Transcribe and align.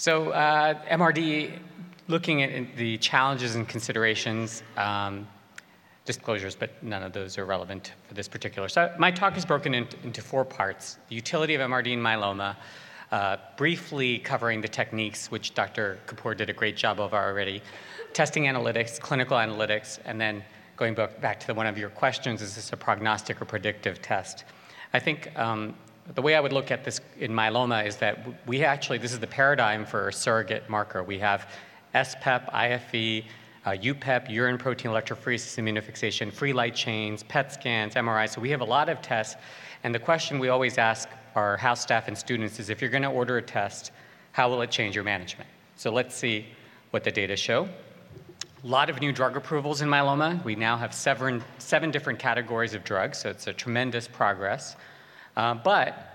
So 0.00 0.30
uh, 0.30 0.82
MRD, 0.84 1.58
looking 2.08 2.42
at 2.42 2.74
the 2.74 2.96
challenges 2.96 3.54
and 3.54 3.68
considerations, 3.68 4.62
um, 4.78 5.28
disclosures, 6.06 6.56
but 6.56 6.82
none 6.82 7.02
of 7.02 7.12
those 7.12 7.36
are 7.36 7.44
relevant 7.44 7.92
for 8.08 8.14
this 8.14 8.26
particular. 8.26 8.70
So 8.70 8.90
my 8.98 9.10
talk 9.10 9.36
is 9.36 9.44
broken 9.44 9.74
into, 9.74 9.98
into 10.02 10.22
four 10.22 10.46
parts. 10.46 10.96
The 11.10 11.16
utility 11.16 11.54
of 11.54 11.60
MRD 11.60 11.88
in 11.88 12.00
myeloma, 12.00 12.56
uh, 13.12 13.36
briefly 13.58 14.20
covering 14.20 14.62
the 14.62 14.68
techniques, 14.68 15.30
which 15.30 15.52
Dr. 15.52 15.98
Kapoor 16.06 16.34
did 16.34 16.48
a 16.48 16.54
great 16.54 16.78
job 16.78 16.98
of 16.98 17.12
already, 17.12 17.62
testing 18.14 18.44
analytics, 18.44 18.98
clinical 18.98 19.36
analytics, 19.36 19.98
and 20.06 20.18
then 20.18 20.42
going 20.78 20.94
back 20.94 21.38
to 21.40 21.46
the, 21.46 21.52
one 21.52 21.66
of 21.66 21.76
your 21.76 21.90
questions, 21.90 22.40
is 22.40 22.54
this 22.54 22.72
a 22.72 22.76
prognostic 22.78 23.42
or 23.42 23.44
predictive 23.44 24.00
test? 24.00 24.44
I 24.94 24.98
think 24.98 25.30
um, 25.38 25.74
the 26.14 26.22
way 26.22 26.34
I 26.34 26.40
would 26.40 26.52
look 26.52 26.70
at 26.70 26.84
this 26.84 27.00
in 27.18 27.32
myeloma 27.32 27.86
is 27.86 27.96
that 27.96 28.18
we 28.46 28.64
actually, 28.64 28.98
this 28.98 29.12
is 29.12 29.20
the 29.20 29.26
paradigm 29.26 29.84
for 29.84 30.08
a 30.08 30.12
surrogate 30.12 30.68
marker. 30.68 31.02
We 31.02 31.18
have 31.20 31.48
SPEP, 31.94 32.48
IFE, 32.52 33.24
uh, 33.66 33.70
UPEP, 33.70 34.30
urine 34.30 34.58
protein 34.58 34.90
electrophoresis 34.90 35.58
immunofixation, 35.58 36.32
free 36.32 36.52
light 36.52 36.74
chains, 36.74 37.22
PET 37.24 37.52
scans, 37.52 37.94
MRI. 37.94 38.28
So 38.28 38.40
we 38.40 38.50
have 38.50 38.60
a 38.60 38.64
lot 38.64 38.88
of 38.88 39.02
tests. 39.02 39.36
And 39.84 39.94
the 39.94 39.98
question 39.98 40.38
we 40.38 40.48
always 40.48 40.78
ask 40.78 41.08
our 41.34 41.56
house 41.56 41.80
staff 41.80 42.08
and 42.08 42.16
students 42.16 42.58
is 42.58 42.70
if 42.70 42.80
you're 42.80 42.90
going 42.90 43.02
to 43.02 43.10
order 43.10 43.36
a 43.36 43.42
test, 43.42 43.92
how 44.32 44.48
will 44.48 44.62
it 44.62 44.70
change 44.70 44.94
your 44.94 45.04
management? 45.04 45.48
So 45.76 45.92
let's 45.92 46.14
see 46.14 46.46
what 46.90 47.04
the 47.04 47.10
data 47.10 47.36
show. 47.36 47.68
A 48.62 48.66
lot 48.66 48.90
of 48.90 49.00
new 49.00 49.12
drug 49.12 49.36
approvals 49.36 49.80
in 49.80 49.88
myeloma. 49.88 50.42
We 50.44 50.54
now 50.54 50.76
have 50.76 50.92
seven, 50.92 51.42
seven 51.58 51.90
different 51.90 52.18
categories 52.18 52.74
of 52.74 52.84
drugs, 52.84 53.18
so 53.18 53.30
it's 53.30 53.46
a 53.46 53.52
tremendous 53.52 54.06
progress. 54.06 54.76
Uh, 55.36 55.54
but 55.54 56.09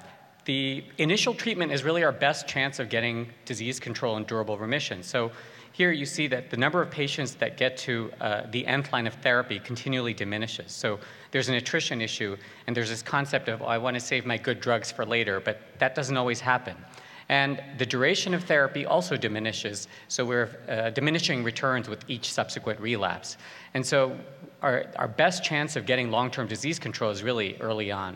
the 0.46 0.84
initial 1.00 1.34
treatment 1.34 1.72
is 1.72 1.84
really 1.84 2.04
our 2.04 2.12
best 2.12 2.48
chance 2.48 2.80
of 2.80 2.90
getting 2.90 3.28
disease 3.46 3.80
control 3.80 4.16
and 4.16 4.28
durable 4.28 4.58
remission. 4.58 5.02
So 5.04 5.32
here 5.72 5.92
you 5.92 6.06
see 6.06 6.28
that 6.28 6.50
the 6.50 6.58
number 6.58 6.82
of 6.82 6.90
patients 6.90 7.36
that 7.36 7.58
get 7.58 7.76
to 7.78 8.12
uh, 8.22 8.44
the 8.52 8.66
nth 8.66 8.94
line 8.94 9.08
of 9.08 9.16
therapy 9.16 9.60
continually 9.60 10.14
diminishes. 10.14 10.72
So 10.72 11.00
there's 11.32 11.50
an 11.50 11.56
attrition 11.56 12.00
issue, 12.00 12.38
and 12.66 12.78
there's 12.78 12.90
this 12.90 13.02
concept 13.02 13.50
of, 13.50 13.62
oh, 13.62 13.66
I 13.66 13.78
want 13.78 13.96
to 13.96 14.00
save 14.00 14.26
my 14.26 14.38
good 14.38 14.62
drugs 14.62 14.92
for 14.92 15.06
later, 15.06 15.42
but 15.42 15.60
that 15.80 15.94
doesn't 15.94 16.16
always 16.16 16.40
happen. 16.40 16.78
And 17.28 17.62
the 17.78 17.86
duration 17.86 18.34
of 18.34 18.44
therapy 18.44 18.86
also 18.86 19.18
diminishes, 19.18 19.88
so 20.08 20.24
we're 20.24 20.50
uh, 20.70 20.92
diminishing 20.92 21.44
returns 21.44 21.90
with 21.90 22.06
each 22.08 22.32
subsequent 22.32 22.80
relapse. 22.80 23.38
And 23.74 23.86
so 23.86 24.18
our, 24.62 24.86
our 24.96 25.08
best 25.08 25.44
chance 25.44 25.76
of 25.76 25.86
getting 25.86 26.12
long 26.12 26.30
term 26.30 26.48
disease 26.48 26.78
control 26.78 27.10
is 27.10 27.24
really 27.24 27.58
early 27.60 27.92
on. 27.92 28.16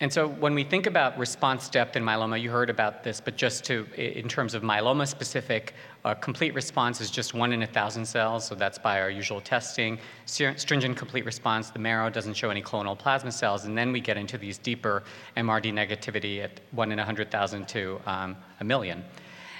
And 0.00 0.12
so 0.12 0.28
when 0.28 0.54
we 0.54 0.62
think 0.62 0.86
about 0.86 1.18
response 1.18 1.68
depth 1.68 1.96
in 1.96 2.04
myeloma, 2.04 2.40
you 2.40 2.50
heard 2.50 2.70
about 2.70 3.02
this, 3.02 3.20
but 3.20 3.36
just 3.36 3.64
to, 3.64 3.84
in 3.96 4.28
terms 4.28 4.54
of 4.54 4.62
myeloma 4.62 5.08
specific, 5.08 5.74
uh, 6.04 6.14
complete 6.14 6.54
response 6.54 7.00
is 7.00 7.10
just 7.10 7.34
one 7.34 7.52
in 7.52 7.64
a 7.64 7.66
thousand 7.66 8.06
cells, 8.06 8.46
so 8.46 8.54
that's 8.54 8.78
by 8.78 9.00
our 9.00 9.10
usual 9.10 9.40
testing. 9.40 9.98
Stringent 10.26 10.96
complete 10.96 11.24
response, 11.24 11.70
the 11.70 11.80
marrow 11.80 12.10
doesn't 12.10 12.34
show 12.34 12.48
any 12.48 12.62
clonal 12.62 12.96
plasma 12.96 13.32
cells, 13.32 13.64
and 13.64 13.76
then 13.76 13.90
we 13.90 14.00
get 14.00 14.16
into 14.16 14.38
these 14.38 14.56
deeper 14.56 15.02
MRD 15.36 15.72
negativity 15.72 16.44
at 16.44 16.60
one 16.70 16.92
in 16.92 17.00
a 17.00 17.02
100,000 17.02 17.66
to 17.66 18.00
um, 18.06 18.36
a 18.60 18.64
million. 18.64 19.04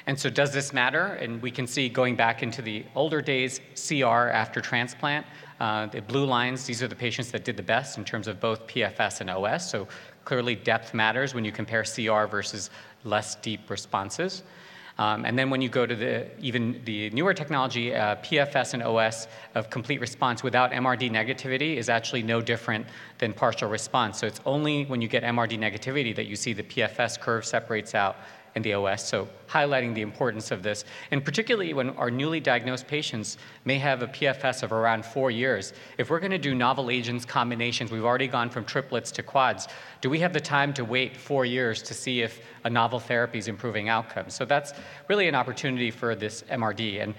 And 0.08 0.18
so, 0.18 0.30
does 0.30 0.54
this 0.54 0.72
matter? 0.72 1.18
And 1.20 1.42
we 1.42 1.50
can 1.50 1.66
see 1.66 1.90
going 1.90 2.16
back 2.16 2.42
into 2.42 2.62
the 2.62 2.82
older 2.94 3.20
days, 3.20 3.60
CR 3.74 4.30
after 4.30 4.58
transplant. 4.58 5.26
Uh, 5.60 5.84
the 5.86 6.00
blue 6.00 6.24
lines, 6.24 6.64
these 6.64 6.82
are 6.82 6.88
the 6.88 6.96
patients 6.96 7.30
that 7.32 7.44
did 7.44 7.58
the 7.58 7.62
best 7.62 7.98
in 7.98 8.04
terms 8.04 8.26
of 8.26 8.40
both 8.40 8.66
PFS 8.66 9.20
and 9.20 9.28
OS. 9.28 9.70
So, 9.70 9.86
Clearly, 10.28 10.56
depth 10.56 10.92
matters 10.92 11.32
when 11.32 11.42
you 11.42 11.52
compare 11.52 11.84
CR 11.84 12.26
versus 12.26 12.68
less 13.04 13.36
deep 13.36 13.70
responses. 13.70 14.42
Um, 14.98 15.24
and 15.24 15.38
then 15.38 15.48
when 15.48 15.62
you 15.62 15.70
go 15.70 15.86
to 15.86 15.96
the 15.96 16.26
even 16.38 16.82
the 16.84 17.08
newer 17.10 17.32
technology, 17.32 17.94
uh, 17.94 18.16
PFS 18.16 18.74
and 18.74 18.82
OS 18.82 19.26
of 19.54 19.70
complete 19.70 20.02
response 20.02 20.42
without 20.42 20.70
MRD 20.70 21.10
negativity 21.10 21.76
is 21.76 21.88
actually 21.88 22.22
no 22.22 22.42
different 22.42 22.84
than 23.16 23.32
partial 23.32 23.70
response. 23.70 24.18
So 24.18 24.26
it's 24.26 24.42
only 24.44 24.84
when 24.84 25.00
you 25.00 25.08
get 25.08 25.22
MRD 25.22 25.58
negativity 25.58 26.14
that 26.14 26.26
you 26.26 26.36
see 26.36 26.52
the 26.52 26.64
PFS 26.64 27.18
curve 27.18 27.46
separates 27.46 27.94
out 27.94 28.16
in 28.54 28.62
the 28.62 28.74
OS, 28.74 29.06
so 29.06 29.28
highlighting 29.48 29.94
the 29.94 30.02
importance 30.02 30.50
of 30.50 30.62
this. 30.62 30.84
And 31.10 31.24
particularly 31.24 31.74
when 31.74 31.90
our 31.90 32.10
newly 32.10 32.40
diagnosed 32.40 32.86
patients 32.86 33.38
may 33.64 33.78
have 33.78 34.02
a 34.02 34.06
PFS 34.06 34.62
of 34.62 34.72
around 34.72 35.04
four 35.04 35.30
years. 35.30 35.72
If 35.96 36.10
we're 36.10 36.20
going 36.20 36.32
to 36.32 36.38
do 36.38 36.54
novel 36.54 36.90
agents 36.90 37.24
combinations, 37.24 37.90
we've 37.90 38.04
already 38.04 38.28
gone 38.28 38.50
from 38.50 38.64
triplets 38.64 39.10
to 39.12 39.22
quads, 39.22 39.68
do 40.00 40.10
we 40.10 40.18
have 40.20 40.32
the 40.32 40.40
time 40.40 40.72
to 40.74 40.84
wait 40.84 41.16
four 41.16 41.44
years 41.44 41.82
to 41.82 41.94
see 41.94 42.22
if 42.22 42.40
a 42.64 42.70
novel 42.70 42.98
therapy 43.00 43.38
is 43.38 43.48
improving 43.48 43.88
outcomes? 43.88 44.34
So 44.34 44.44
that's 44.44 44.72
really 45.08 45.28
an 45.28 45.34
opportunity 45.34 45.90
for 45.90 46.14
this 46.14 46.42
MRD. 46.50 47.02
And 47.02 47.14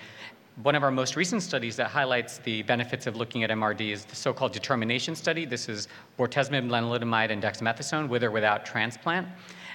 one 0.64 0.76
of 0.76 0.84
our 0.84 0.92
most 0.92 1.16
recent 1.16 1.42
studies 1.42 1.78
that 1.78 1.88
highlights 1.88 2.40
the 2.40 2.64
benefits 2.64 3.08
of 3.08 3.16
looking 3.16 3.44
at 3.44 3.50
MRD 3.50 3.92
is 3.92 4.04
the 4.04 4.16
so-called 4.16 4.52
determination 4.52 5.16
study. 5.16 5.46
This 5.46 5.70
is 5.70 5.88
bortezomib, 6.18 6.68
lenalidomide, 6.68 7.32
and 7.32 7.42
dexamethasone 7.42 8.10
with 8.10 8.26
or 8.26 8.32
without 8.32 8.66
transplant. 8.66 9.26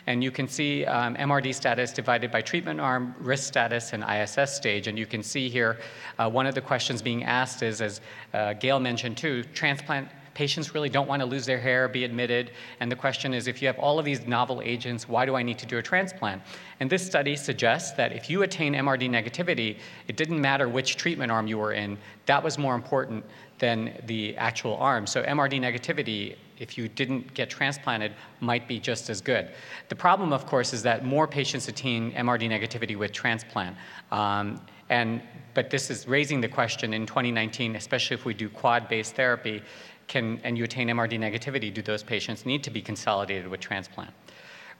And 0.06 0.22
you 0.22 0.30
can 0.30 0.48
see 0.48 0.84
um, 0.84 1.14
MRD 1.16 1.54
status 1.54 1.92
divided 1.92 2.30
by 2.30 2.42
treatment 2.42 2.80
arm, 2.80 3.14
risk 3.18 3.44
status, 3.44 3.92
and 3.92 4.04
ISS 4.04 4.54
stage. 4.54 4.86
And 4.86 4.98
you 4.98 5.06
can 5.06 5.22
see 5.22 5.48
here 5.48 5.78
uh, 6.18 6.28
one 6.28 6.46
of 6.46 6.54
the 6.54 6.60
questions 6.60 7.00
being 7.00 7.24
asked 7.24 7.62
is, 7.62 7.80
as 7.80 8.00
uh, 8.34 8.52
Gail 8.54 8.80
mentioned 8.80 9.16
too, 9.16 9.44
transplant 9.54 10.08
patients 10.34 10.74
really 10.74 10.88
don't 10.88 11.08
want 11.08 11.20
to 11.20 11.26
lose 11.26 11.46
their 11.46 11.60
hair, 11.60 11.88
be 11.88 12.04
admitted. 12.04 12.50
And 12.80 12.90
the 12.90 12.96
question 12.96 13.32
is 13.32 13.46
if 13.46 13.62
you 13.62 13.68
have 13.68 13.78
all 13.78 13.98
of 13.98 14.04
these 14.04 14.26
novel 14.26 14.60
agents, 14.62 15.08
why 15.08 15.24
do 15.24 15.36
I 15.36 15.42
need 15.42 15.58
to 15.58 15.66
do 15.66 15.78
a 15.78 15.82
transplant? 15.82 16.42
And 16.80 16.90
this 16.90 17.06
study 17.06 17.36
suggests 17.36 17.92
that 17.92 18.12
if 18.12 18.28
you 18.28 18.42
attain 18.42 18.74
MRD 18.74 19.08
negativity, 19.08 19.78
it 20.08 20.16
didn't 20.16 20.40
matter 20.40 20.68
which 20.68 20.96
treatment 20.96 21.32
arm 21.32 21.46
you 21.46 21.58
were 21.58 21.72
in, 21.72 21.96
that 22.26 22.42
was 22.42 22.58
more 22.58 22.74
important 22.74 23.24
than 23.58 24.02
the 24.06 24.36
actual 24.36 24.76
arm. 24.76 25.06
So 25.06 25.22
MRD 25.22 25.60
negativity, 25.60 26.36
if 26.58 26.78
you 26.78 26.88
didn't 26.88 27.34
get 27.34 27.50
transplanted, 27.50 28.12
might 28.40 28.68
be 28.68 28.78
just 28.78 29.10
as 29.10 29.20
good. 29.20 29.50
The 29.88 29.96
problem, 29.96 30.32
of 30.32 30.46
course, 30.46 30.72
is 30.72 30.82
that 30.82 31.04
more 31.04 31.26
patients 31.26 31.68
attain 31.68 32.12
MRD 32.12 32.48
negativity 32.48 32.96
with 32.96 33.12
transplant. 33.12 33.76
Um, 34.10 34.60
and, 34.90 35.22
but 35.54 35.70
this 35.70 35.90
is 35.90 36.06
raising 36.06 36.40
the 36.40 36.48
question 36.48 36.94
in 36.94 37.06
2019, 37.06 37.76
especially 37.76 38.14
if 38.14 38.24
we 38.24 38.34
do 38.34 38.48
quad-based 38.48 39.14
therapy, 39.14 39.62
can, 40.06 40.40
and 40.44 40.58
you 40.58 40.64
attain 40.64 40.88
MRD 40.88 41.18
negativity, 41.18 41.72
do 41.72 41.82
those 41.82 42.02
patients 42.02 42.44
need 42.44 42.62
to 42.64 42.70
be 42.70 42.82
consolidated 42.82 43.48
with 43.48 43.60
transplant? 43.60 44.10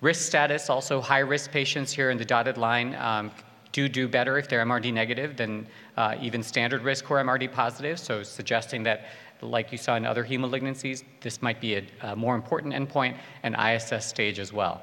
Risk 0.00 0.26
status, 0.26 0.68
also 0.68 1.00
high 1.00 1.20
risk 1.20 1.50
patients 1.50 1.92
here 1.92 2.10
in 2.10 2.18
the 2.18 2.24
dotted 2.24 2.58
line 2.58 2.94
um, 2.96 3.30
do 3.74 3.88
do 3.88 4.06
better 4.06 4.38
if 4.38 4.48
they're 4.48 4.64
MRD 4.64 4.92
negative 4.92 5.36
than 5.36 5.66
uh, 5.96 6.14
even 6.20 6.44
standard 6.44 6.82
risk 6.82 7.10
or 7.10 7.16
MRD 7.16 7.52
positive, 7.52 7.98
so 7.98 8.22
suggesting 8.22 8.84
that 8.84 9.06
like 9.44 9.72
you 9.72 9.78
saw 9.78 9.96
in 9.96 10.04
other 10.04 10.24
hemalignancies, 10.24 11.04
this 11.20 11.42
might 11.42 11.60
be 11.60 11.76
a, 11.76 11.84
a 12.02 12.16
more 12.16 12.34
important 12.34 12.74
endpoint 12.74 13.16
and 13.42 13.54
ISS 13.56 14.06
stage 14.06 14.38
as 14.38 14.52
well. 14.52 14.82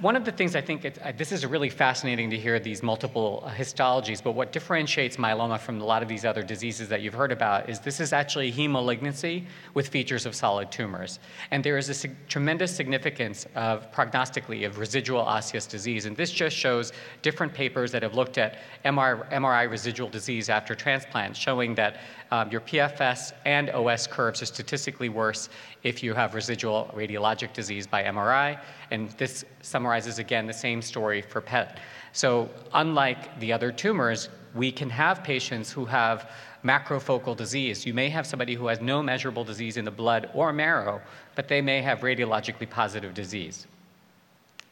One 0.00 0.16
of 0.16 0.24
the 0.24 0.32
things 0.32 0.56
I 0.56 0.60
think, 0.60 0.84
uh, 0.84 1.12
this 1.16 1.30
is 1.30 1.46
really 1.46 1.68
fascinating 1.68 2.30
to 2.30 2.36
hear 2.36 2.58
these 2.58 2.82
multiple 2.82 3.44
uh, 3.46 3.50
histologies, 3.50 4.20
but 4.20 4.32
what 4.32 4.50
differentiates 4.50 5.18
myeloma 5.18 5.60
from 5.60 5.80
a 5.80 5.84
lot 5.84 6.02
of 6.02 6.08
these 6.08 6.24
other 6.24 6.42
diseases 6.42 6.88
that 6.88 7.00
you've 7.00 7.14
heard 7.14 7.30
about 7.30 7.70
is 7.70 7.78
this 7.78 8.00
is 8.00 8.12
actually 8.12 8.50
heme 8.50 8.72
malignancy 8.72 9.46
with 9.74 9.86
features 9.86 10.26
of 10.26 10.34
solid 10.34 10.72
tumors. 10.72 11.20
And 11.52 11.62
there 11.62 11.78
is 11.78 11.88
a 11.90 11.94
sig- 11.94 12.16
tremendous 12.28 12.74
significance 12.74 13.46
of 13.54 13.92
prognostically 13.92 14.66
of 14.66 14.78
residual 14.78 15.20
osseous 15.20 15.66
disease. 15.66 16.06
And 16.06 16.16
this 16.16 16.32
just 16.32 16.56
shows 16.56 16.92
different 17.22 17.54
papers 17.54 17.92
that 17.92 18.02
have 18.02 18.14
looked 18.14 18.36
at 18.36 18.58
MR, 18.84 19.30
MRI 19.30 19.70
residual 19.70 20.08
disease 20.08 20.48
after 20.48 20.74
transplant, 20.74 21.36
showing 21.36 21.76
that 21.76 22.00
um, 22.30 22.50
your 22.50 22.60
PFS 22.60 23.32
and 23.44 23.70
OS 23.70 24.06
curves 24.06 24.42
are 24.42 24.46
statistically 24.46 25.08
worse 25.08 25.48
if 25.82 26.02
you 26.02 26.14
have 26.14 26.34
residual 26.34 26.90
radiologic 26.94 27.52
disease 27.52 27.86
by 27.86 28.02
MRI. 28.02 28.60
And 28.90 29.10
this 29.12 29.44
summarizes 29.62 30.18
again 30.18 30.46
the 30.46 30.52
same 30.52 30.82
story 30.82 31.22
for 31.22 31.40
PET. 31.40 31.78
So, 32.12 32.48
unlike 32.74 33.38
the 33.40 33.52
other 33.52 33.70
tumors, 33.72 34.28
we 34.54 34.72
can 34.72 34.90
have 34.90 35.22
patients 35.22 35.70
who 35.70 35.84
have 35.84 36.30
macrofocal 36.64 37.36
disease. 37.36 37.86
You 37.86 37.94
may 37.94 38.08
have 38.08 38.26
somebody 38.26 38.54
who 38.54 38.66
has 38.66 38.80
no 38.80 39.02
measurable 39.02 39.44
disease 39.44 39.76
in 39.76 39.84
the 39.84 39.90
blood 39.90 40.30
or 40.34 40.52
marrow, 40.52 41.00
but 41.34 41.48
they 41.48 41.60
may 41.60 41.80
have 41.82 42.00
radiologically 42.00 42.68
positive 42.68 43.14
disease. 43.14 43.66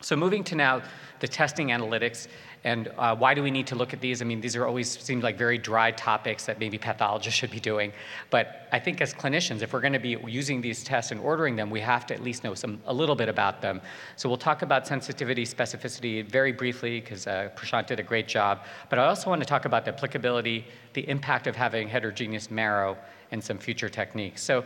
So, 0.01 0.17
moving 0.17 0.45
to 0.45 0.55
now 0.55 0.83
the 1.21 1.29
testing 1.29 1.69
analytics, 1.69 2.29
and 2.65 2.89
uh, 2.99 3.15
why 3.15 3.35
do 3.35 3.43
we 3.43 3.51
need 3.51 3.67
to 3.69 3.77
look 3.77 3.93
at 3.93 4.01
these? 4.01 4.21
I 4.21 4.25
mean, 4.25 4.41
these 4.41 4.57
are 4.57 4.67
always 4.67 4.99
seem 4.99 5.21
like 5.21 5.39
very 5.39 5.59
dry 5.59 5.93
topics 5.93 6.47
that 6.47 6.59
maybe 6.59 6.79
pathologists 6.79 7.39
should 7.39 7.51
be 7.51 7.61
doing. 7.61 7.93
But 8.31 8.69
I 8.73 8.81
think 8.81 9.01
as 9.01 9.15
clinicians, 9.15 9.63
if 9.63 9.73
we're 9.73 9.81
going 9.81 9.93
to 9.93 9.99
be 9.99 10.17
using 10.27 10.61
these 10.61 10.83
tests 10.83 11.13
and 11.13 11.21
ordering 11.21 11.55
them, 11.55 11.71
we 11.71 11.81
have 11.81 12.07
to 12.07 12.15
at 12.15 12.23
least 12.23 12.43
know 12.43 12.55
some 12.55 12.81
a 12.87 12.93
little 12.93 13.15
bit 13.15 13.29
about 13.29 13.63
them. 13.63 13.81
So 14.17 14.29
we'll 14.29 14.39
talk 14.39 14.63
about 14.63 14.87
sensitivity, 14.87 15.45
specificity 15.45 16.29
very 16.29 16.53
briefly 16.53 17.01
because 17.01 17.27
uh, 17.27 17.51
Prashant 17.55 17.87
did 17.87 18.01
a 18.01 18.03
great 18.03 18.27
job. 18.27 18.65
But 18.91 18.99
I 18.99 19.07
also 19.07 19.31
want 19.31 19.43
to 19.43 19.49
talk 19.49 19.65
about 19.65 19.85
the 19.85 19.93
applicability, 19.93 20.67
the 20.95 21.09
impact 21.09 21.47
of 21.47 21.55
having 21.55 21.89
heterogeneous 21.89 22.51
marrow, 22.51 22.97
and 23.33 23.43
some 23.43 23.59
future 23.59 23.89
techniques. 23.89 24.43
So 24.43 24.65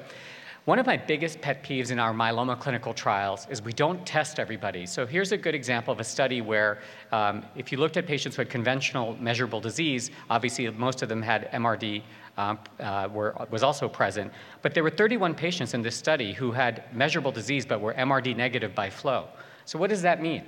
One 0.67 0.79
of 0.79 0.85
my 0.85 0.99
biggest 0.99 1.41
pet 1.41 1.65
peeves 1.65 1.91
in 1.91 1.99
our 1.99 2.13
myeloma 2.13 2.61
clinical 2.61 2.93
trials 2.93 3.47
is 3.49 3.63
we 3.63 3.73
don't 3.73 4.05
test 4.07 4.39
everybody. 4.39 4.85
So 4.85 5.07
here's 5.07 5.33
a 5.33 5.39
good 5.39 5.55
example 5.55 5.91
of 5.91 6.01
a 6.01 6.05
study 6.05 6.43
where 6.43 6.81
um, 7.13 7.47
if 7.57 7.73
you 7.73 7.79
looked 7.79 7.97
at 7.97 8.07
patients 8.07 8.37
who 8.37 8.43
had 8.43 8.51
conventional 8.51 9.17
measurable 9.19 9.61
disease, 9.61 10.11
obviously 10.29 10.69
most 10.69 11.01
of 11.01 11.09
them 11.09 11.23
had 11.23 11.51
MRD 11.53 12.03
um, 12.37 12.59
uh, 12.79 13.09
were, 13.11 13.35
was 13.51 13.63
also 13.63 13.89
present, 13.89 14.31
but 14.61 14.75
there 14.75 14.83
were 14.83 14.91
31 14.91 15.35
patients 15.35 15.73
in 15.73 15.81
this 15.81 15.97
study 15.97 16.35
who 16.35 16.53
had 16.53 16.85
measurable 16.93 17.33
disease 17.33 17.65
but 17.65 17.81
were 17.81 17.95
MRD 17.95 18.37
negative 18.37 18.75
by 18.75 18.91
flow. 18.91 19.29
So 19.65 19.79
what 19.79 19.89
does 19.89 20.03
that 20.03 20.21
mean? 20.21 20.45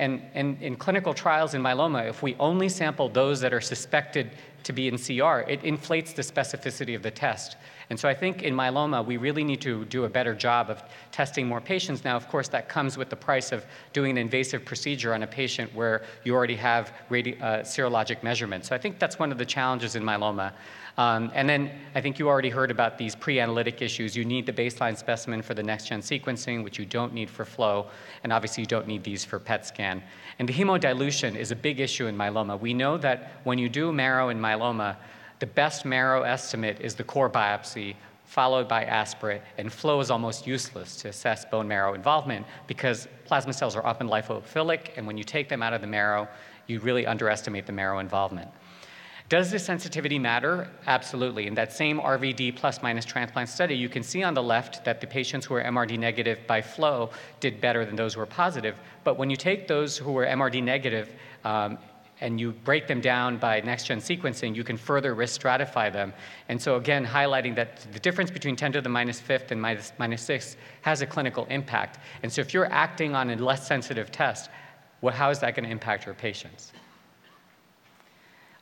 And, 0.00 0.22
and 0.34 0.60
in 0.60 0.74
clinical 0.74 1.14
trials 1.14 1.54
in 1.54 1.62
myeloma, 1.62 2.08
if 2.08 2.22
we 2.22 2.34
only 2.40 2.68
sample 2.68 3.08
those 3.08 3.40
that 3.40 3.52
are 3.52 3.60
suspected 3.60 4.32
to 4.64 4.72
be 4.72 4.88
in 4.88 4.98
CR, 4.98 5.48
it 5.50 5.62
inflates 5.64 6.12
the 6.12 6.22
specificity 6.22 6.94
of 6.94 7.02
the 7.02 7.10
test. 7.10 7.56
And 7.90 8.00
so 8.00 8.08
I 8.08 8.14
think 8.14 8.42
in 8.42 8.54
myeloma, 8.54 9.04
we 9.04 9.16
really 9.18 9.44
need 9.44 9.60
to 9.62 9.84
do 9.84 10.04
a 10.04 10.08
better 10.08 10.34
job 10.34 10.70
of 10.70 10.82
testing 11.10 11.46
more 11.46 11.60
patients. 11.60 12.04
Now, 12.04 12.16
of 12.16 12.28
course, 12.28 12.48
that 12.48 12.68
comes 12.68 12.96
with 12.96 13.10
the 13.10 13.16
price 13.16 13.52
of 13.52 13.66
doing 13.92 14.12
an 14.12 14.18
invasive 14.18 14.64
procedure 14.64 15.12
on 15.12 15.22
a 15.22 15.26
patient 15.26 15.74
where 15.74 16.02
you 16.24 16.34
already 16.34 16.56
have 16.56 16.94
radi- 17.10 17.40
uh, 17.42 17.60
serologic 17.60 18.22
measurements. 18.22 18.68
So 18.68 18.74
I 18.74 18.78
think 18.78 18.98
that's 18.98 19.18
one 19.18 19.30
of 19.30 19.38
the 19.38 19.44
challenges 19.44 19.94
in 19.94 20.02
myeloma. 20.02 20.52
Um, 20.98 21.30
and 21.34 21.48
then 21.48 21.70
I 21.94 22.00
think 22.00 22.18
you 22.18 22.28
already 22.28 22.50
heard 22.50 22.70
about 22.70 22.98
these 22.98 23.14
pre-analytic 23.14 23.80
issues. 23.80 24.14
You 24.14 24.24
need 24.24 24.44
the 24.44 24.52
baseline 24.52 24.96
specimen 24.96 25.40
for 25.40 25.54
the 25.54 25.62
next-gen 25.62 26.00
sequencing, 26.00 26.62
which 26.62 26.78
you 26.78 26.84
don't 26.84 27.14
need 27.14 27.30
for 27.30 27.44
flow, 27.44 27.86
and 28.24 28.32
obviously 28.32 28.62
you 28.62 28.66
don't 28.66 28.86
need 28.86 29.02
these 29.02 29.24
for 29.24 29.38
PET 29.38 29.66
scan. 29.66 30.02
And 30.38 30.48
the 30.48 30.52
hemodilution 30.52 31.34
is 31.34 31.50
a 31.50 31.56
big 31.56 31.80
issue 31.80 32.06
in 32.06 32.16
myeloma. 32.16 32.60
We 32.60 32.74
know 32.74 32.98
that 32.98 33.40
when 33.44 33.58
you 33.58 33.68
do 33.70 33.90
marrow 33.92 34.28
in 34.28 34.38
myeloma, 34.38 34.51
the 35.38 35.46
best 35.46 35.84
marrow 35.84 36.22
estimate 36.22 36.80
is 36.80 36.94
the 36.94 37.04
core 37.04 37.30
biopsy 37.30 37.96
followed 38.24 38.66
by 38.66 38.84
aspirate, 38.84 39.42
and 39.58 39.70
flow 39.70 40.00
is 40.00 40.10
almost 40.10 40.46
useless 40.46 40.96
to 40.96 41.08
assess 41.08 41.44
bone 41.44 41.68
marrow 41.68 41.92
involvement 41.92 42.46
because 42.66 43.06
plasma 43.26 43.52
cells 43.52 43.76
are 43.76 43.84
often 43.84 44.08
lipophilic, 44.08 44.96
and 44.96 45.06
when 45.06 45.18
you 45.18 45.24
take 45.24 45.50
them 45.50 45.62
out 45.62 45.74
of 45.74 45.82
the 45.82 45.86
marrow, 45.86 46.26
you 46.66 46.80
really 46.80 47.06
underestimate 47.06 47.66
the 47.66 47.72
marrow 47.72 47.98
involvement. 47.98 48.50
Does 49.28 49.50
the 49.50 49.58
sensitivity 49.58 50.18
matter? 50.18 50.70
Absolutely. 50.86 51.46
In 51.46 51.54
that 51.54 51.72
same 51.72 51.98
RVD 52.00 52.56
plus 52.56 52.82
minus 52.82 53.04
transplant 53.04 53.48
study, 53.48 53.74
you 53.74 53.88
can 53.88 54.02
see 54.02 54.22
on 54.22 54.34
the 54.34 54.42
left 54.42 54.84
that 54.84 55.00
the 55.00 55.06
patients 55.06 55.46
who 55.46 55.54
were 55.54 55.62
MRD 55.62 55.98
negative 55.98 56.38
by 56.46 56.60
flow 56.60 57.10
did 57.40 57.60
better 57.60 57.84
than 57.84 57.96
those 57.96 58.14
who 58.14 58.20
were 58.20 58.26
positive. 58.26 58.76
But 59.04 59.18
when 59.18 59.30
you 59.30 59.36
take 59.36 59.68
those 59.68 59.96
who 59.96 60.12
were 60.12 60.26
MRD 60.26 60.62
negative 60.62 61.14
um, 61.44 61.78
and 62.22 62.40
you 62.40 62.52
break 62.52 62.86
them 62.86 63.00
down 63.00 63.36
by 63.36 63.60
next 63.60 63.84
gen 63.84 63.98
sequencing, 63.98 64.54
you 64.54 64.62
can 64.62 64.76
further 64.76 65.14
risk 65.14 65.40
stratify 65.40 65.92
them. 65.92 66.14
And 66.48 66.62
so, 66.62 66.76
again, 66.76 67.04
highlighting 67.04 67.56
that 67.56 67.84
the 67.92 67.98
difference 67.98 68.30
between 68.30 68.54
10 68.54 68.72
to 68.72 68.80
the 68.80 68.88
minus 68.88 69.20
fifth 69.20 69.50
and 69.50 69.60
minus, 69.60 69.92
minus 69.98 70.22
six 70.22 70.56
has 70.82 71.02
a 71.02 71.06
clinical 71.06 71.44
impact. 71.46 71.98
And 72.22 72.32
so, 72.32 72.40
if 72.40 72.54
you're 72.54 72.72
acting 72.72 73.16
on 73.16 73.28
a 73.30 73.36
less 73.36 73.66
sensitive 73.66 74.12
test, 74.12 74.50
well, 75.00 75.12
how 75.12 75.30
is 75.30 75.40
that 75.40 75.56
going 75.56 75.64
to 75.64 75.70
impact 75.70 76.06
your 76.06 76.14
patients? 76.14 76.72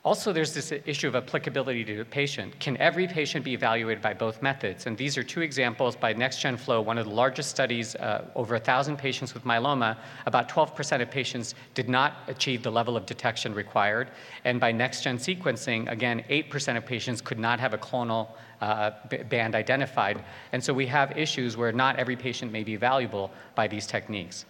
Also, 0.03 0.33
there's 0.33 0.51
this 0.51 0.71
issue 0.87 1.07
of 1.07 1.15
applicability 1.15 1.85
to 1.85 1.97
the 1.97 2.05
patient. 2.05 2.59
Can 2.59 2.75
every 2.77 3.07
patient 3.07 3.45
be 3.45 3.53
evaluated 3.53 4.01
by 4.01 4.15
both 4.15 4.41
methods? 4.41 4.87
And 4.87 4.97
these 4.97 5.15
are 5.15 5.21
two 5.21 5.41
examples 5.41 5.95
by 5.95 6.11
NextGen 6.11 6.57
Flow, 6.57 6.81
one 6.81 6.97
of 6.97 7.05
the 7.05 7.13
largest 7.13 7.51
studies, 7.51 7.95
uh, 7.97 8.25
over 8.33 8.55
1,000 8.55 8.97
patients 8.97 9.35
with 9.35 9.43
myeloma. 9.43 9.95
About 10.25 10.49
12% 10.49 11.03
of 11.03 11.11
patients 11.11 11.53
did 11.75 11.87
not 11.87 12.13
achieve 12.27 12.63
the 12.63 12.71
level 12.71 12.97
of 12.97 13.05
detection 13.05 13.53
required. 13.53 14.09
And 14.43 14.59
by 14.59 14.73
NextGen 14.73 15.19
sequencing, 15.19 15.87
again, 15.91 16.23
8% 16.31 16.77
of 16.77 16.83
patients 16.83 17.21
could 17.21 17.37
not 17.37 17.59
have 17.59 17.75
a 17.75 17.77
clonal 17.77 18.29
uh, 18.59 18.91
band 19.29 19.53
identified. 19.53 20.23
And 20.51 20.63
so 20.63 20.73
we 20.73 20.87
have 20.87 21.15
issues 21.15 21.57
where 21.57 21.71
not 21.71 21.97
every 21.97 22.15
patient 22.15 22.51
may 22.51 22.63
be 22.63 22.75
valuable 22.75 23.29
by 23.53 23.67
these 23.67 23.85
techniques. 23.85 24.45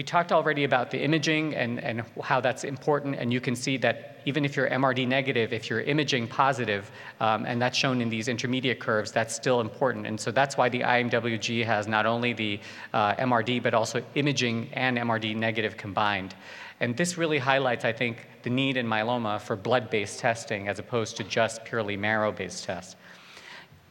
We 0.00 0.04
talked 0.04 0.32
already 0.32 0.64
about 0.64 0.90
the 0.90 0.98
imaging 0.98 1.54
and, 1.54 1.78
and 1.78 2.02
how 2.22 2.40
that's 2.40 2.64
important, 2.64 3.16
and 3.16 3.30
you 3.30 3.38
can 3.38 3.54
see 3.54 3.76
that 3.76 4.20
even 4.24 4.46
if 4.46 4.56
you're 4.56 4.66
MRD 4.70 5.06
negative, 5.06 5.52
if 5.52 5.68
you're 5.68 5.82
imaging 5.82 6.26
positive, 6.26 6.90
um, 7.20 7.44
and 7.44 7.60
that's 7.60 7.76
shown 7.76 8.00
in 8.00 8.08
these 8.08 8.26
intermediate 8.26 8.80
curves, 8.80 9.12
that's 9.12 9.34
still 9.34 9.60
important. 9.60 10.06
And 10.06 10.18
so 10.18 10.30
that's 10.30 10.56
why 10.56 10.70
the 10.70 10.80
IMWG 10.80 11.66
has 11.66 11.86
not 11.86 12.06
only 12.06 12.32
the 12.32 12.60
uh, 12.94 13.14
MRD, 13.16 13.62
but 13.62 13.74
also 13.74 14.02
imaging 14.14 14.70
and 14.72 14.96
MRD 14.96 15.36
negative 15.36 15.76
combined. 15.76 16.34
And 16.80 16.96
this 16.96 17.18
really 17.18 17.36
highlights, 17.36 17.84
I 17.84 17.92
think, 17.92 18.26
the 18.42 18.48
need 18.48 18.78
in 18.78 18.86
myeloma 18.86 19.38
for 19.38 19.54
blood 19.54 19.90
based 19.90 20.18
testing 20.18 20.66
as 20.66 20.78
opposed 20.78 21.18
to 21.18 21.24
just 21.24 21.62
purely 21.66 21.98
marrow 21.98 22.32
based 22.32 22.64
tests. 22.64 22.96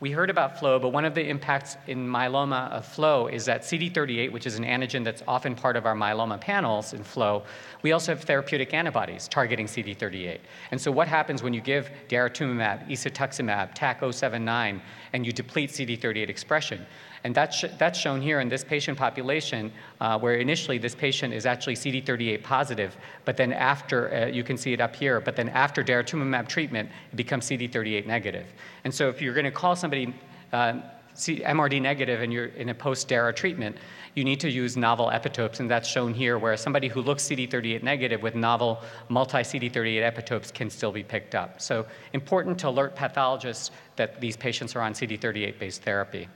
We 0.02 0.12
heard 0.12 0.30
about 0.30 0.58
flow, 0.58 0.80
but 0.80 0.94
one 0.94 1.04
of 1.04 1.14
the 1.14 1.28
impacts 1.28 1.76
in 1.88 2.08
myeloma 2.08 2.72
of 2.72 2.86
flow 2.86 3.28
is 3.28 3.44
that 3.46 3.64
CD38, 3.64 4.32
which 4.32 4.48
is 4.48 4.58
an 4.58 4.64
antigen 4.64 5.04
that's 5.04 5.22
often 5.28 5.56
part 5.56 5.76
of 5.76 5.86
our 5.86 5.94
myeloma 5.94 6.40
panels 6.40 6.94
in 6.94 7.04
flow, 7.04 7.44
we 7.82 7.92
also 7.92 8.14
have 8.14 8.24
therapeutic 8.24 8.74
antibodies 8.74 9.28
targeting 9.28 9.66
CD38. 9.66 10.40
And 10.72 10.80
so 10.80 10.90
what 10.90 11.10
happens 11.10 11.44
when 11.44 11.54
you 11.54 11.60
give 11.60 11.92
daratumumab, 12.08 12.90
isatuximab, 12.90 13.74
TAK-079, 13.76 14.80
and 15.12 15.26
you 15.26 15.34
deplete 15.34 15.72
CD38 15.72 16.30
expression? 16.30 16.86
And 17.24 17.36
that's, 17.36 17.58
sh- 17.58 17.66
that's 17.78 18.00
shown 18.00 18.22
here 18.22 18.40
in 18.40 18.50
this 18.50 18.64
patient 18.64 18.98
population, 18.98 19.72
uh, 20.00 20.18
where 20.20 20.36
initially 20.36 20.78
this 20.78 20.96
patient 20.96 21.34
is 21.34 21.46
actually 21.46 21.76
CD38 21.76 22.44
positive, 22.44 22.96
but 23.26 23.38
then 23.38 23.54
after, 23.54 24.14
uh, 24.14 24.26
you 24.28 24.44
can 24.44 24.58
see 24.58 24.74
it 24.74 24.82
up 24.82 24.96
here, 24.96 25.20
but 25.20 25.36
then 25.36 25.50
after 25.50 25.84
daratumumab 25.84 26.48
treatment, 26.48 26.90
it 27.12 27.16
becomes 27.16 27.46
CD38 27.50 28.06
negative. 28.06 28.46
And 28.84 28.94
so 28.94 29.10
if 29.10 29.22
you're 29.22 29.34
going 29.34 29.46
to 29.46 29.52
call 29.52 29.76
somebody 29.76 30.14
uh, 30.54 30.80
MRD 31.16 31.82
negative 31.82 32.22
and 32.22 32.32
you're 32.32 32.46
in 32.46 32.70
a 32.70 32.74
post-DARA 32.74 33.34
treatment, 33.34 33.76
you 34.16 34.24
need 34.24 34.40
to 34.40 34.50
use 34.50 34.76
novel 34.76 35.08
epitopes, 35.08 35.60
and 35.60 35.70
that's 35.70 35.88
shown 35.88 36.14
here, 36.14 36.38
where 36.38 36.56
somebody 36.58 36.88
who 36.88 37.02
looks 37.02 37.24
CD38 37.24 37.84
negative 37.84 38.22
with 38.22 38.36
novel 38.36 38.82
multi-CD38 39.10 40.02
epitopes 40.02 40.54
can 40.54 40.70
still 40.70 40.92
be 40.92 41.04
picked 41.04 41.36
up. 41.36 41.62
So 41.62 41.86
important 42.14 42.58
to 42.60 42.70
alert 42.70 42.96
pathologists 42.96 43.72
that 43.98 44.20
these 44.20 44.36
patients 44.36 44.76
are 44.76 44.82
on 44.82 44.94
CD38-based 44.94 45.84
therapy. 45.84 46.28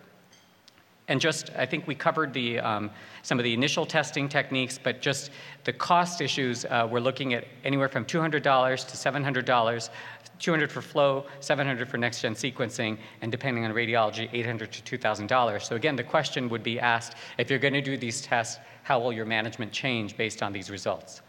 And 1.09 1.19
just, 1.19 1.49
I 1.57 1.65
think 1.65 1.85
we 1.85 1.95
covered 1.95 2.33
the, 2.33 2.59
um, 2.59 2.89
some 3.23 3.37
of 3.37 3.43
the 3.43 3.53
initial 3.53 3.85
testing 3.85 4.29
techniques, 4.29 4.79
but 4.81 5.01
just 5.01 5.31
the 5.65 5.73
cost 5.73 6.21
issues, 6.21 6.63
uh, 6.65 6.87
we're 6.89 7.01
looking 7.01 7.33
at 7.33 7.45
anywhere 7.65 7.89
from 7.89 8.05
$200 8.05 8.31
to 8.31 8.41
$700, 8.41 9.89
200 10.39 10.71
for 10.71 10.81
flow, 10.81 11.25
700 11.41 11.89
for 11.89 11.97
next-gen 11.97 12.35
sequencing, 12.35 12.97
and 13.21 13.31
depending 13.31 13.65
on 13.65 13.71
radiology, 13.71 14.29
800 14.31 14.71
to 14.71 14.97
$2,000. 14.97 15.61
So 15.61 15.75
again, 15.75 15.95
the 15.95 16.03
question 16.03 16.47
would 16.49 16.63
be 16.63 16.79
asked, 16.79 17.15
if 17.37 17.49
you're 17.49 17.59
going 17.59 17.73
to 17.73 17.81
do 17.81 17.97
these 17.97 18.21
tests, 18.21 18.59
how 18.83 18.99
will 18.99 19.13
your 19.13 19.25
management 19.25 19.71
change 19.71 20.15
based 20.15 20.41
on 20.41 20.53
these 20.53 20.69
results? 20.69 21.21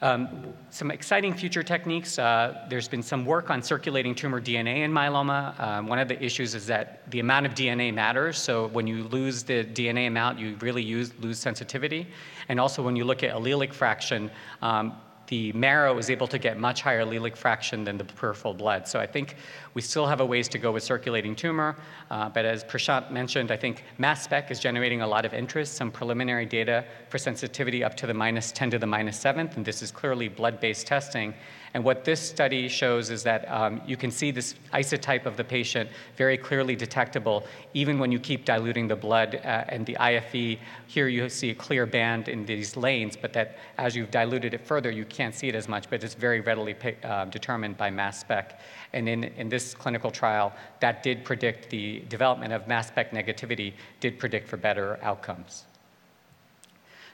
Um, 0.00 0.54
some 0.70 0.92
exciting 0.92 1.34
future 1.34 1.64
techniques. 1.64 2.20
Uh, 2.20 2.66
there's 2.68 2.86
been 2.86 3.02
some 3.02 3.24
work 3.24 3.50
on 3.50 3.60
circulating 3.62 4.14
tumor 4.14 4.40
DNA 4.40 4.84
in 4.84 4.92
myeloma. 4.92 5.58
Um, 5.58 5.88
one 5.88 5.98
of 5.98 6.06
the 6.06 6.22
issues 6.22 6.54
is 6.54 6.66
that 6.66 7.10
the 7.10 7.18
amount 7.18 7.46
of 7.46 7.54
DNA 7.54 7.92
matters. 7.92 8.38
So 8.38 8.68
when 8.68 8.86
you 8.86 9.02
lose 9.04 9.42
the 9.42 9.64
DNA 9.64 10.06
amount, 10.06 10.38
you 10.38 10.56
really 10.60 10.84
use, 10.84 11.12
lose 11.18 11.40
sensitivity. 11.40 12.06
And 12.48 12.60
also 12.60 12.80
when 12.80 12.94
you 12.94 13.04
look 13.04 13.24
at 13.24 13.34
allelic 13.34 13.72
fraction, 13.72 14.30
um, 14.62 14.94
the 15.28 15.52
marrow 15.52 15.96
is 15.98 16.10
able 16.10 16.26
to 16.26 16.38
get 16.38 16.58
much 16.58 16.82
higher 16.82 17.04
allelic 17.04 17.36
fraction 17.36 17.84
than 17.84 17.96
the 17.96 18.04
peripheral 18.04 18.54
blood. 18.54 18.88
So 18.88 18.98
I 18.98 19.06
think 19.06 19.36
we 19.74 19.82
still 19.82 20.06
have 20.06 20.20
a 20.20 20.26
ways 20.26 20.48
to 20.48 20.58
go 20.58 20.72
with 20.72 20.82
circulating 20.82 21.36
tumor. 21.36 21.76
Uh, 22.10 22.28
but 22.28 22.44
as 22.44 22.64
Prashant 22.64 23.10
mentioned, 23.10 23.50
I 23.50 23.56
think 23.56 23.84
mass 23.98 24.24
spec 24.24 24.50
is 24.50 24.58
generating 24.58 25.02
a 25.02 25.06
lot 25.06 25.24
of 25.24 25.34
interest, 25.34 25.74
some 25.74 25.90
preliminary 25.90 26.46
data 26.46 26.84
for 27.10 27.18
sensitivity 27.18 27.84
up 27.84 27.94
to 27.96 28.06
the 28.06 28.14
minus 28.14 28.50
10 28.52 28.70
to 28.70 28.78
the 28.78 28.86
minus 28.86 29.22
7th, 29.22 29.56
and 29.56 29.64
this 29.64 29.82
is 29.82 29.90
clearly 29.90 30.28
blood-based 30.28 30.86
testing. 30.86 31.34
And 31.74 31.84
what 31.84 32.04
this 32.04 32.20
study 32.20 32.68
shows 32.68 33.10
is 33.10 33.22
that 33.24 33.50
um, 33.50 33.80
you 33.86 33.96
can 33.96 34.10
see 34.10 34.30
this 34.30 34.54
isotype 34.72 35.26
of 35.26 35.36
the 35.36 35.44
patient 35.44 35.90
very 36.16 36.36
clearly 36.36 36.74
detectable, 36.74 37.44
even 37.74 37.98
when 37.98 38.10
you 38.10 38.18
keep 38.18 38.44
diluting 38.44 38.88
the 38.88 38.96
blood 38.96 39.40
uh, 39.44 39.64
and 39.68 39.84
the 39.84 39.96
IFE. 39.98 40.58
Here 40.86 41.08
you 41.08 41.28
see 41.28 41.50
a 41.50 41.54
clear 41.54 41.86
band 41.86 42.28
in 42.28 42.46
these 42.46 42.76
lanes, 42.76 43.16
but 43.16 43.32
that 43.34 43.58
as 43.76 43.94
you've 43.94 44.10
diluted 44.10 44.54
it 44.54 44.66
further, 44.66 44.90
you 44.90 45.04
can't 45.04 45.34
see 45.34 45.48
it 45.48 45.54
as 45.54 45.68
much, 45.68 45.90
but 45.90 46.02
it's 46.02 46.14
very 46.14 46.40
readily 46.40 46.76
uh, 47.04 47.26
determined 47.26 47.76
by 47.76 47.90
mass 47.90 48.20
spec. 48.20 48.60
And 48.92 49.08
in, 49.08 49.24
in 49.24 49.48
this 49.48 49.74
clinical 49.74 50.10
trial, 50.10 50.52
that 50.80 51.02
did 51.02 51.24
predict 51.24 51.68
the 51.70 52.00
development 52.08 52.52
of 52.52 52.66
mass 52.66 52.88
spec 52.88 53.12
negativity, 53.12 53.74
did 54.00 54.18
predict 54.18 54.48
for 54.48 54.56
better 54.56 54.98
outcomes. 55.02 55.66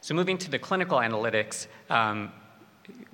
So 0.00 0.14
moving 0.14 0.36
to 0.38 0.50
the 0.50 0.58
clinical 0.58 0.98
analytics, 0.98 1.66
um, 1.88 2.30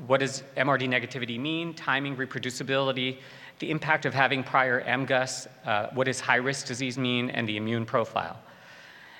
what 0.06 0.20
does 0.20 0.42
MRD 0.56 0.88
negativity 0.88 1.38
mean? 1.38 1.74
Timing, 1.74 2.16
reproducibility, 2.16 3.18
the 3.58 3.70
impact 3.70 4.06
of 4.06 4.14
having 4.14 4.42
prior 4.42 4.82
MGUS, 4.84 5.46
uh, 5.64 5.88
what 5.94 6.04
does 6.04 6.20
high 6.20 6.36
risk 6.36 6.66
disease 6.66 6.98
mean, 6.98 7.30
and 7.30 7.48
the 7.48 7.56
immune 7.56 7.84
profile. 7.84 8.38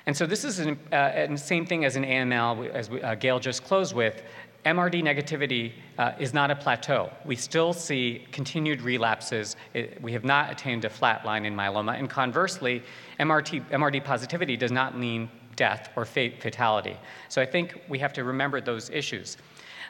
And 0.07 0.17
so 0.17 0.25
this 0.25 0.43
is 0.43 0.57
the 0.57 0.77
uh, 0.91 1.35
same 1.37 1.65
thing 1.65 1.85
as 1.85 1.95
an 1.95 2.03
AML, 2.03 2.69
as 2.71 2.89
we, 2.89 3.01
uh, 3.01 3.15
Gail 3.15 3.39
just 3.39 3.63
closed 3.63 3.95
with. 3.95 4.23
MRD 4.65 5.01
negativity 5.01 5.73
uh, 5.97 6.13
is 6.19 6.33
not 6.33 6.51
a 6.51 6.55
plateau. 6.55 7.11
We 7.25 7.35
still 7.35 7.73
see 7.73 8.27
continued 8.31 8.81
relapses. 8.81 9.55
It, 9.73 9.99
we 10.01 10.11
have 10.13 10.23
not 10.23 10.51
attained 10.51 10.85
a 10.85 10.89
flat 10.89 11.25
line 11.25 11.45
in 11.45 11.55
myeloma. 11.55 11.97
And 11.97 12.09
conversely, 12.09 12.83
MRT, 13.19 13.69
MRD 13.69 14.03
positivity 14.03 14.57
does 14.57 14.71
not 14.71 14.97
mean 14.97 15.29
death 15.55 15.89
or 15.95 16.05
fatality. 16.05 16.97
So 17.29 17.41
I 17.41 17.45
think 17.45 17.81
we 17.89 17.99
have 17.99 18.13
to 18.13 18.23
remember 18.23 18.61
those 18.61 18.89
issues. 18.89 19.37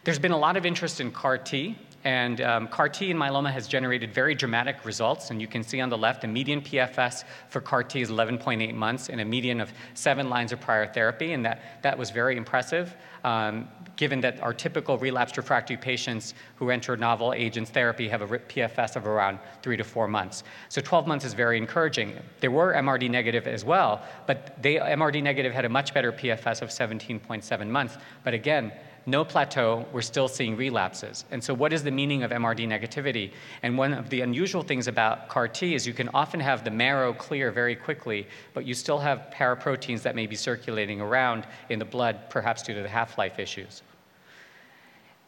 There's 0.04 0.18
been 0.18 0.32
a 0.32 0.38
lot 0.38 0.58
of 0.58 0.66
interest 0.66 1.00
in 1.00 1.12
CAR 1.12 1.38
T, 1.38 1.78
and 2.04 2.42
um, 2.42 2.68
CAR 2.70 2.90
T 2.90 3.12
in 3.12 3.18
myeloma 3.18 3.52
has 3.52 3.68
generated 3.68 4.12
very 4.12 4.34
dramatic 4.34 4.84
results. 4.84 5.30
And 5.30 5.40
you 5.40 5.48
can 5.48 5.62
see 5.62 5.80
on 5.80 5.90
the 5.90 5.98
left, 5.98 6.22
the 6.22 6.28
median 6.28 6.60
PFS 6.62 7.24
for 7.50 7.62
CAR 7.62 7.84
T 7.84 8.02
is 8.02 8.10
11.8 8.10 8.74
months 8.74 9.10
and 9.10 9.22
a 9.22 9.26
median 9.26 9.62
of 9.62 9.72
seven 9.94 10.28
lines 10.28 10.52
of 10.52 10.60
prior 10.60 10.92
therapy. 10.92 11.34
And 11.34 11.46
that, 11.46 11.84
that 11.84 11.96
was 11.96 12.10
very 12.10 12.36
impressive, 12.36 12.96
um, 13.24 13.68
given 13.96 14.20
that 14.22 14.42
our 14.42 14.56
typical 14.56 14.98
relapsed 14.98 15.38
refractory 15.38 15.78
patients 15.78 16.34
who 16.56 16.72
enter 16.72 16.98
novel 16.98 17.32
agents 17.34 17.70
therapy 17.70 18.08
have 18.08 18.24
a 18.24 18.28
PFS 18.40 18.96
of 18.96 19.06
around 19.06 19.38
three 19.62 19.78
to 19.78 19.84
four 19.84 20.08
months. 20.08 20.44
So 20.70 20.82
12 20.82 21.06
months 21.06 21.26
is 21.26 21.36
very 21.36 21.60
encouraging. 21.60 22.16
There 22.40 22.50
were 22.50 22.74
MRD 22.74 23.12
negative 23.12 23.46
as 23.46 23.64
well, 23.64 24.02
but 24.26 24.60
they, 24.64 24.78
MRD 24.78 25.22
negative 25.22 25.54
had 25.54 25.66
a 25.66 25.70
much 25.70 25.94
better 25.94 26.12
PFS 26.12 26.64
of 26.64 26.70
17.7 26.70 27.68
months. 27.68 28.00
But 28.24 28.34
again, 28.34 28.72
no 29.06 29.26
plateau, 29.26 29.86
we're 29.92 30.02
still 30.02 30.28
seeing 30.28 30.56
relapses. 30.56 31.26
And 31.32 31.44
so, 31.44 31.54
what 31.54 31.74
is 31.74 31.84
the 31.84 31.92
meaning 31.92 32.24
of 32.24 32.32
MRD 32.32 32.68
negativity? 32.68 33.32
And 33.64 33.78
one 33.78 33.94
of 33.94 34.10
the 34.10 34.22
unusual 34.22 34.62
things 34.62 34.88
about 34.88 35.28
CAR 35.28 35.48
T 35.48 35.74
is 35.74 35.88
you 35.88 35.94
can 35.94 36.10
often 36.10 36.40
have 36.40 36.64
the 36.64 36.72
marrow 36.72 37.14
clear 37.14 37.52
very 37.52 37.76
quickly, 37.76 38.28
but 38.54 38.66
you 38.66 38.74
still 38.74 39.00
have 39.00 39.32
paraproteins 39.34 40.04
that 40.04 40.16
may 40.16 40.28
be 40.28 40.36
circulating 40.36 41.02
around 41.02 41.48
in 41.70 41.80
the 41.80 41.86
blood, 41.86 42.30
perhaps 42.30 42.62
due 42.62 42.76
to 42.76 42.82
the 42.82 42.90
half 42.90 43.18
life 43.18 43.40
issues. 43.40 43.82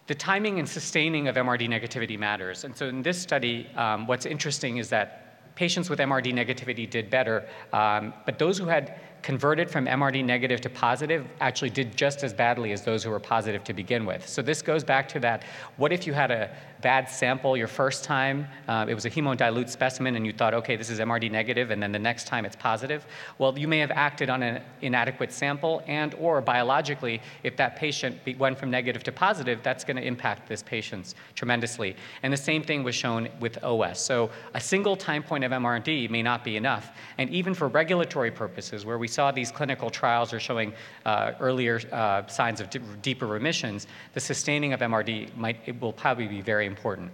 The 0.05 0.15
timing 0.15 0.59
and 0.59 0.69
sustaining 0.69 1.27
of 1.27 1.35
MRD 1.35 1.67
negativity 1.67 2.19
matters. 2.19 2.65
And 2.65 2.75
so, 2.75 2.87
in 2.87 3.01
this 3.01 3.19
study, 3.19 3.67
um, 3.75 4.05
what's 4.05 4.27
interesting 4.27 4.77
is 4.77 4.89
that 4.89 5.55
patients 5.55 5.89
with 5.89 5.99
MRD 5.99 6.33
negativity 6.33 6.87
did 6.87 7.09
better, 7.09 7.47
um, 7.71 8.13
but 8.25 8.37
those 8.37 8.57
who 8.57 8.65
had 8.65 8.99
converted 9.23 9.71
from 9.71 9.85
MRD 9.85 10.23
negative 10.23 10.61
to 10.61 10.69
positive 10.69 11.25
actually 11.39 11.69
did 11.69 11.95
just 11.95 12.23
as 12.23 12.33
badly 12.33 12.73
as 12.73 12.83
those 12.83 13.03
who 13.03 13.09
were 13.09 13.19
positive 13.19 13.63
to 13.63 13.73
begin 13.73 14.05
with. 14.05 14.27
So 14.27 14.41
this 14.41 14.61
goes 14.61 14.83
back 14.83 15.07
to 15.09 15.19
that 15.21 15.43
what 15.77 15.91
if 15.91 16.05
you 16.05 16.13
had 16.13 16.29
a 16.29 16.55
bad 16.83 17.09
sample 17.09 17.55
your 17.55 17.67
first 17.67 18.03
time, 18.03 18.45
uh, 18.67 18.85
it 18.87 18.93
was 18.93 19.05
a 19.05 19.09
hemodilute 19.09 19.69
specimen, 19.69 20.17
and 20.17 20.25
you 20.25 20.33
thought, 20.33 20.53
okay, 20.53 20.75
this 20.75 20.89
is 20.89 20.99
MRD 20.99 21.31
negative, 21.31 21.71
and 21.71 21.81
then 21.81 21.93
the 21.93 21.97
next 21.97 22.27
time 22.27 22.45
it's 22.45 22.57
positive. 22.57 23.05
Well, 23.37 23.57
you 23.57 23.69
may 23.69 23.79
have 23.79 23.89
acted 23.89 24.29
on 24.29 24.43
an 24.43 24.61
inadequate 24.81 25.31
sample, 25.31 25.81
and 25.87 26.13
or 26.15 26.41
biologically, 26.41 27.21
if 27.43 27.55
that 27.55 27.77
patient 27.77 28.17
went 28.37 28.59
from 28.59 28.69
negative 28.69 29.01
to 29.03 29.13
positive, 29.13 29.63
that's 29.63 29.85
going 29.85 29.95
to 29.95 30.03
impact 30.03 30.47
this 30.47 30.61
patient 30.61 31.15
tremendously. 31.35 31.95
And 32.21 32.33
the 32.33 32.37
same 32.37 32.61
thing 32.61 32.83
was 32.83 32.95
shown 32.95 33.29
with 33.39 33.63
OS. 33.63 34.03
So 34.03 34.29
a 34.53 34.59
single 34.59 34.97
time 34.97 35.23
point 35.23 35.45
of 35.45 35.51
MRD 35.53 36.09
may 36.09 36.21
not 36.21 36.43
be 36.43 36.57
enough, 36.57 36.91
and 37.17 37.29
even 37.29 37.53
for 37.53 37.69
regulatory 37.69 38.29
purposes, 38.29 38.85
where 38.85 38.97
we 38.97 39.07
saw 39.13 39.31
these 39.31 39.51
clinical 39.51 39.89
trials 39.89 40.33
are 40.33 40.39
showing 40.39 40.73
uh, 41.05 41.33
earlier 41.39 41.79
uh, 41.91 42.25
signs 42.27 42.59
of 42.59 42.67
deeper 43.01 43.27
remissions, 43.27 43.87
the 44.13 44.19
sustaining 44.19 44.73
of 44.73 44.79
MRD 44.79 45.35
might 45.35 45.79
will 45.79 45.93
probably 45.93 46.27
be 46.27 46.41
very 46.41 46.65
important. 46.65 47.11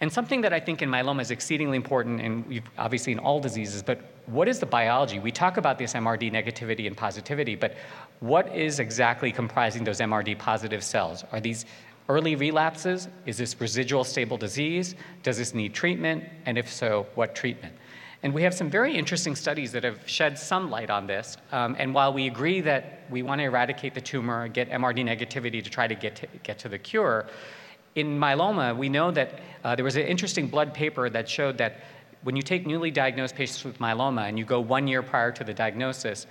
And 0.00 0.12
something 0.12 0.40
that 0.42 0.52
I 0.52 0.60
think 0.60 0.82
in 0.82 0.90
myeloma 0.90 1.22
is 1.22 1.30
exceedingly 1.30 1.76
important, 1.76 2.20
and 2.20 2.62
obviously 2.78 3.12
in 3.12 3.18
all 3.18 3.40
diseases, 3.40 3.82
but 3.82 4.00
what 4.26 4.48
is 4.48 4.58
the 4.58 4.66
biology? 4.66 5.18
We 5.18 5.30
talk 5.30 5.56
about 5.56 5.78
this 5.78 5.94
MRD 5.94 6.32
negativity 6.32 6.86
and 6.86 6.96
positivity, 6.96 7.54
but 7.54 7.76
what 8.20 8.54
is 8.54 8.80
exactly 8.80 9.30
comprising 9.30 9.84
those 9.84 10.00
MRD 10.00 10.38
positive 10.38 10.82
cells? 10.82 11.24
Are 11.32 11.40
these 11.40 11.64
early 12.08 12.36
relapses? 12.36 13.08
Is 13.26 13.36
this 13.36 13.60
residual 13.60 14.04
stable 14.04 14.36
disease? 14.36 14.94
Does 15.22 15.38
this 15.38 15.54
need 15.54 15.74
treatment? 15.74 16.24
And 16.46 16.58
if 16.58 16.70
so, 16.72 17.06
what 17.14 17.34
treatment? 17.34 17.74
And 18.24 18.32
we 18.32 18.42
have 18.42 18.54
some 18.54 18.70
very 18.70 18.96
interesting 18.96 19.36
studies 19.36 19.70
that 19.72 19.84
have 19.84 20.08
shed 20.08 20.38
some 20.38 20.70
light 20.70 20.88
on 20.88 21.06
this. 21.06 21.36
Um, 21.52 21.76
and 21.78 21.92
while 21.92 22.10
we 22.10 22.26
agree 22.26 22.62
that 22.62 23.02
we 23.10 23.22
want 23.22 23.40
to 23.40 23.44
eradicate 23.44 23.92
the 23.92 24.00
tumor, 24.00 24.48
get 24.48 24.70
MRD 24.70 25.04
negativity 25.04 25.62
to 25.62 25.68
try 25.68 25.86
to 25.86 25.94
get 25.94 26.16
to, 26.16 26.26
get 26.42 26.58
to 26.60 26.70
the 26.70 26.78
cure, 26.78 27.26
in 27.96 28.18
myeloma, 28.18 28.74
we 28.74 28.88
know 28.88 29.10
that 29.10 29.40
uh, 29.62 29.76
there 29.76 29.84
was 29.84 29.96
an 29.96 30.06
interesting 30.06 30.48
blood 30.48 30.72
paper 30.72 31.10
that 31.10 31.28
showed 31.28 31.58
that 31.58 31.82
when 32.22 32.34
you 32.34 32.40
take 32.40 32.66
newly 32.66 32.90
diagnosed 32.90 33.34
patients 33.34 33.62
with 33.62 33.78
myeloma 33.78 34.26
and 34.26 34.38
you 34.38 34.46
go 34.46 34.58
one 34.58 34.88
year 34.88 35.02
prior 35.02 35.30
to 35.30 35.44
the 35.44 35.52
diagnosis, 35.52 36.26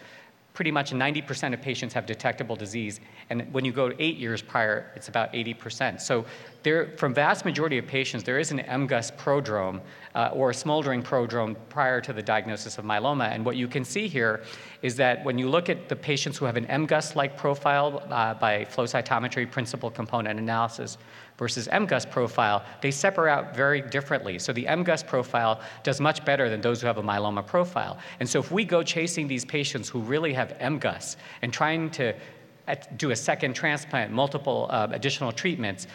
pretty 0.54 0.72
much 0.72 0.92
90% 0.92 1.54
of 1.54 1.62
patients 1.62 1.94
have 1.94 2.06
detectable 2.06 2.56
disease. 2.56 3.00
And 3.30 3.52
when 3.52 3.66
you 3.66 3.72
go 3.72 3.92
eight 3.98 4.18
years 4.18 4.42
prior, 4.42 4.92
it's 4.96 5.08
about 5.08 5.34
80%. 5.34 6.00
So 6.00 6.26
there, 6.62 6.96
from 6.98 7.14
vast 7.14 7.44
majority 7.44 7.80
of 7.80 7.88
patients, 7.88 8.24
there 8.24 8.38
is 8.38 8.52
an 8.52 8.60
MGUS 8.60 9.18
prodrome 9.18 9.82
uh, 10.14 10.30
or 10.32 10.52
a 10.52 10.54
smoldering 10.54 11.02
prodrome 11.02 11.56
prior 11.70 12.00
to 12.02 12.14
the 12.14 12.22
diagnosis 12.22 12.78
of 12.78 12.86
myeloma. 12.86 13.32
And 13.32 13.44
what 13.44 13.56
you 13.56 13.68
can 13.68 13.84
see 13.84 14.08
here 14.08 14.44
is 14.84 14.96
that 14.98 15.24
when 15.26 15.40
you 15.40 15.50
look 15.50 15.70
at 15.70 15.90
the 15.90 15.96
patients 15.96 16.38
who 16.38 16.46
have 16.46 16.56
an 16.56 16.68
MGUS-like 16.68 17.36
profile 17.36 18.04
uh, 18.10 18.36
by 18.36 18.64
flow 18.66 18.86
cytometry 18.86 19.50
principal 19.50 19.90
component 19.90 20.40
analysis, 20.40 20.98
versus 21.38 21.68
MGUS 21.68 22.10
profile, 22.10 22.64
they 22.82 22.92
separate 22.92 23.32
out 23.32 23.56
very 23.56 23.82
differently. 23.82 24.40
So 24.40 24.54
the 24.54 24.66
MGUS 24.66 25.06
profile 25.06 25.62
does 25.84 26.00
much 26.00 26.24
better 26.26 26.50
than 26.50 26.62
those 26.62 26.82
who 26.82 26.88
have 26.88 26.98
a 26.98 27.04
myeloma 27.04 27.46
profile. 27.46 27.98
And 28.20 28.30
so 28.30 28.40
if 28.40 28.52
we 28.52 28.66
go 28.66 28.84
chasing 28.84 29.28
these 29.28 29.46
patients 29.46 29.90
who 29.90 30.00
really 30.00 30.34
have 30.34 30.58
MGUS 30.60 31.16
and 31.42 31.52
trying 31.52 31.90
to 31.92 32.14
do 32.98 33.12
a 33.12 33.16
second 33.16 33.54
transplant, 33.54 34.12
multiple 34.12 34.68
uh, 34.70 34.88
additional 34.92 35.32
treatments, 35.32 35.88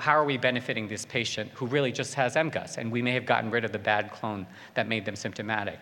how 0.00 0.12
are 0.12 0.24
we 0.24 0.36
benefiting 0.36 0.86
this 0.86 1.06
patient 1.06 1.50
who 1.54 1.66
really 1.66 1.92
just 1.92 2.14
has 2.14 2.34
MGUS? 2.34 2.76
And 2.76 2.90
we 2.90 3.00
may 3.00 3.12
have 3.12 3.24
gotten 3.24 3.50
rid 3.50 3.64
of 3.64 3.72
the 3.72 3.78
bad 3.78 4.10
clone 4.10 4.46
that 4.74 4.88
made 4.88 5.04
them 5.04 5.16
symptomatic. 5.16 5.78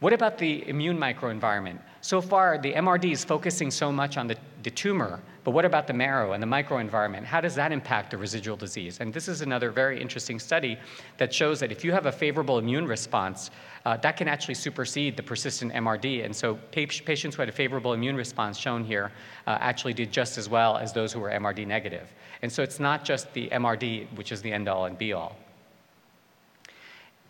What 0.00 0.14
about 0.14 0.38
the 0.38 0.66
immune 0.66 0.96
microenvironment? 0.96 1.78
So 2.00 2.22
far, 2.22 2.56
the 2.56 2.72
MRD 2.72 3.12
is 3.12 3.22
focusing 3.22 3.70
so 3.70 3.92
much 3.92 4.16
on 4.16 4.26
the, 4.26 4.36
the 4.62 4.70
tumor, 4.70 5.20
but 5.44 5.50
what 5.50 5.66
about 5.66 5.86
the 5.86 5.92
marrow 5.92 6.32
and 6.32 6.42
the 6.42 6.46
microenvironment? 6.46 7.24
How 7.24 7.42
does 7.42 7.54
that 7.56 7.70
impact 7.70 8.10
the 8.10 8.16
residual 8.16 8.56
disease? 8.56 9.00
And 9.00 9.12
this 9.12 9.28
is 9.28 9.42
another 9.42 9.70
very 9.70 10.00
interesting 10.00 10.38
study 10.38 10.78
that 11.18 11.34
shows 11.34 11.60
that 11.60 11.70
if 11.70 11.84
you 11.84 11.92
have 11.92 12.06
a 12.06 12.12
favorable 12.12 12.58
immune 12.58 12.86
response, 12.86 13.50
uh, 13.84 13.98
that 13.98 14.16
can 14.16 14.26
actually 14.26 14.54
supersede 14.54 15.18
the 15.18 15.22
persistent 15.22 15.70
MRD. 15.74 16.24
And 16.24 16.34
so 16.34 16.54
patients 16.72 17.36
who 17.36 17.42
had 17.42 17.50
a 17.50 17.52
favorable 17.52 17.92
immune 17.92 18.16
response 18.16 18.56
shown 18.56 18.82
here 18.82 19.12
uh, 19.46 19.58
actually 19.60 19.92
did 19.92 20.10
just 20.10 20.38
as 20.38 20.48
well 20.48 20.78
as 20.78 20.94
those 20.94 21.12
who 21.12 21.20
were 21.20 21.30
MRD 21.30 21.66
negative. 21.66 22.08
And 22.40 22.50
so 22.50 22.62
it's 22.62 22.80
not 22.80 23.04
just 23.04 23.30
the 23.34 23.50
MRD, 23.50 24.16
which 24.16 24.32
is 24.32 24.40
the 24.40 24.50
end 24.50 24.66
all 24.66 24.86
and 24.86 24.96
be 24.96 25.12
all. 25.12 25.36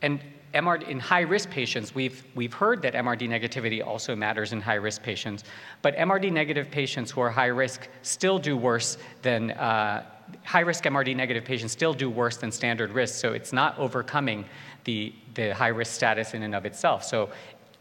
And 0.02 0.20
MRD, 0.54 0.88
in 0.88 0.98
high 0.98 1.20
risk 1.20 1.50
patients, 1.50 1.94
we've, 1.94 2.24
we've 2.34 2.52
heard 2.52 2.82
that 2.82 2.94
MRD 2.94 3.28
negativity 3.28 3.86
also 3.86 4.16
matters 4.16 4.52
in 4.52 4.60
high 4.60 4.74
risk 4.74 5.02
patients, 5.02 5.44
but 5.82 5.96
MRD 5.96 6.32
negative 6.32 6.70
patients 6.70 7.10
who 7.10 7.20
are 7.20 7.30
high 7.30 7.46
risk 7.46 7.88
still 8.02 8.38
do 8.38 8.56
worse 8.56 8.98
than, 9.22 9.52
uh, 9.52 10.04
high 10.44 10.60
risk 10.60 10.84
MRD 10.84 11.14
negative 11.14 11.44
patients 11.44 11.72
still 11.72 11.92
do 11.94 12.10
worse 12.10 12.36
than 12.36 12.50
standard 12.50 12.90
risk, 12.90 13.14
so 13.14 13.32
it's 13.32 13.52
not 13.52 13.78
overcoming 13.78 14.44
the, 14.84 15.14
the 15.34 15.54
high 15.54 15.68
risk 15.68 15.92
status 15.94 16.34
in 16.34 16.42
and 16.42 16.54
of 16.54 16.64
itself. 16.66 17.04
So 17.04 17.30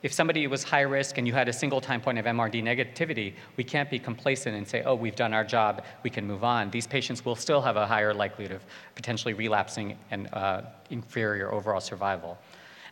if 0.02 0.14
somebody 0.14 0.48
was 0.48 0.64
high 0.64 0.82
risk 0.82 1.18
and 1.18 1.28
you 1.28 1.34
had 1.34 1.50
a 1.50 1.54
single 1.54 1.82
time 1.82 2.00
point 2.00 2.18
of 2.18 2.26
MRD 2.26 2.64
negativity, 2.64 3.34
we 3.58 3.64
can't 3.64 3.90
be 3.90 4.00
complacent 4.00 4.56
and 4.56 4.66
say, 4.66 4.82
oh, 4.84 4.96
we've 4.96 5.16
done 5.16 5.34
our 5.34 5.44
job, 5.44 5.84
we 6.04 6.10
can 6.10 6.26
move 6.26 6.44
on. 6.44 6.70
These 6.72 6.88
patients 6.88 7.26
will 7.26 7.36
still 7.36 7.62
have 7.62 7.76
a 7.76 7.86
higher 7.86 8.14
likelihood 8.14 8.56
of 8.56 8.66
potentially 8.96 9.34
relapsing 9.34 9.98
and 10.12 10.34
uh, 10.34 10.62
inferior 10.90 11.52
overall 11.54 11.82
survival. 11.82 12.38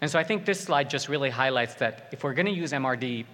And 0.01 0.10
so 0.10 0.20
I 0.20 0.24
think 0.24 0.46
this 0.46 0.60
slide 0.60 0.89
just 0.89 1.10
really 1.10 1.30
highlights 1.30 1.75
that 1.75 2.10
if 2.12 2.24
we're 2.24 2.34
going 2.34 2.46
to 2.46 2.51
use 2.51 2.72
MRD 2.72 3.25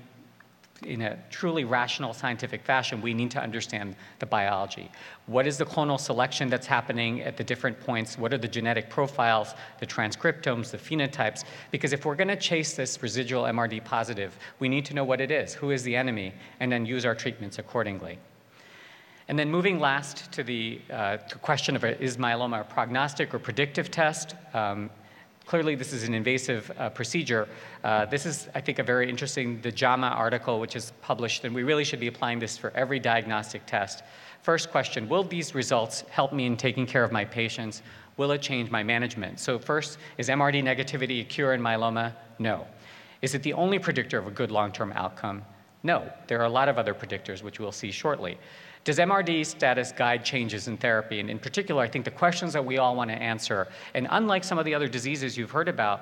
in 0.85 1.01
a 1.01 1.17
truly 1.29 1.63
rational 1.63 2.13
scientific 2.13 2.63
fashion, 2.63 3.01
we 3.01 3.13
need 3.13 3.31
to 3.31 3.41
understand 3.41 3.95
the 4.19 4.25
biology. 4.25 4.91
What 5.27 5.47
is 5.47 5.57
the 5.57 5.65
clonal 5.65 5.99
selection 5.99 6.49
that's 6.49 6.67
happening 6.67 7.21
at 7.21 7.37
the 7.37 7.43
different 7.43 7.79
points? 7.79 8.17
What 8.17 8.33
are 8.33 8.37
the 8.37 8.47
genetic 8.47 8.89
profiles, 8.89 9.53
the 9.79 9.85
transcriptomes, 9.85 10.71
the 10.71 10.77
phenotypes? 10.77 11.43
Because 11.71 11.93
if 11.93 12.05
we're 12.05 12.15
going 12.15 12.27
to 12.27 12.35
chase 12.35 12.75
this 12.75 13.01
residual 13.01 13.43
MRD 13.43 13.83
positive, 13.83 14.37
we 14.59 14.67
need 14.69 14.85
to 14.85 14.93
know 14.93 15.03
what 15.03 15.21
it 15.21 15.31
is, 15.31 15.53
who 15.53 15.71
is 15.71 15.83
the 15.83 15.95
enemy, 15.95 16.33
and 16.59 16.71
then 16.71 16.85
use 16.85 17.05
our 17.05 17.15
treatments 17.15 17.59
accordingly. 17.59 18.17
And 19.29 19.39
then 19.39 19.49
moving 19.49 19.79
last 19.79 20.31
to 20.33 20.43
the 20.43 20.81
uh, 20.91 21.17
question 21.41 21.75
of 21.77 21.85
is 21.85 22.17
myeloma 22.17 22.61
a 22.61 22.63
prognostic 22.65 23.33
or 23.33 23.39
predictive 23.39 23.89
test? 23.89 24.35
Um, 24.53 24.89
Clearly, 25.45 25.75
this 25.75 25.91
is 25.91 26.03
an 26.05 26.13
invasive 26.13 26.71
uh, 26.77 26.89
procedure. 26.89 27.47
Uh, 27.83 28.05
this 28.05 28.25
is, 28.25 28.47
I 28.55 28.61
think, 28.61 28.79
a 28.79 28.83
very 28.83 29.09
interesting, 29.09 29.59
the 29.61 29.71
JAMA 29.71 30.07
article, 30.07 30.59
which 30.59 30.75
is 30.75 30.93
published, 31.01 31.43
and 31.43 31.53
we 31.53 31.63
really 31.63 31.83
should 31.83 31.99
be 31.99 32.07
applying 32.07 32.39
this 32.39 32.57
for 32.57 32.71
every 32.75 32.99
diagnostic 32.99 33.65
test. 33.65 34.03
First 34.41 34.71
question 34.71 35.07
Will 35.09 35.23
these 35.23 35.53
results 35.53 36.01
help 36.09 36.31
me 36.33 36.45
in 36.45 36.55
taking 36.55 36.85
care 36.85 37.03
of 37.03 37.11
my 37.11 37.25
patients? 37.25 37.81
Will 38.15 38.31
it 38.31 38.41
change 38.41 38.71
my 38.71 38.83
management? 38.83 39.39
So, 39.39 39.59
first, 39.59 39.97
is 40.17 40.29
MRD 40.29 40.63
negativity 40.63 41.21
a 41.21 41.23
cure 41.23 41.53
in 41.53 41.61
myeloma? 41.61 42.13
No. 42.39 42.65
Is 43.21 43.35
it 43.35 43.43
the 43.43 43.53
only 43.53 43.79
predictor 43.79 44.17
of 44.17 44.27
a 44.27 44.31
good 44.31 44.51
long 44.51 44.71
term 44.71 44.93
outcome? 44.95 45.43
No. 45.81 46.09
There 46.27 46.39
are 46.39 46.45
a 46.45 46.49
lot 46.49 46.69
of 46.69 46.77
other 46.77 46.93
predictors, 46.93 47.43
which 47.43 47.59
we'll 47.59 47.71
see 47.71 47.91
shortly. 47.91 48.37
Does 48.83 48.97
MRD 48.97 49.45
status 49.45 49.93
guide 49.93 50.25
changes 50.25 50.67
in 50.67 50.75
therapy? 50.75 51.21
And 51.21 51.29
in 51.29 51.39
particular, 51.39 51.81
I 51.81 51.87
think 51.87 52.03
the 52.03 52.11
questions 52.11 52.51
that 52.51 52.65
we 52.65 52.79
all 52.79 52.95
want 52.95 53.09
to 53.11 53.15
answer, 53.15 53.69
and 53.93 54.07
unlike 54.11 54.43
some 54.43 54.57
of 54.57 54.65
the 54.65 54.75
other 54.75 54.89
diseases 54.89 55.37
you've 55.37 55.51
heard 55.51 55.69
about, 55.69 56.01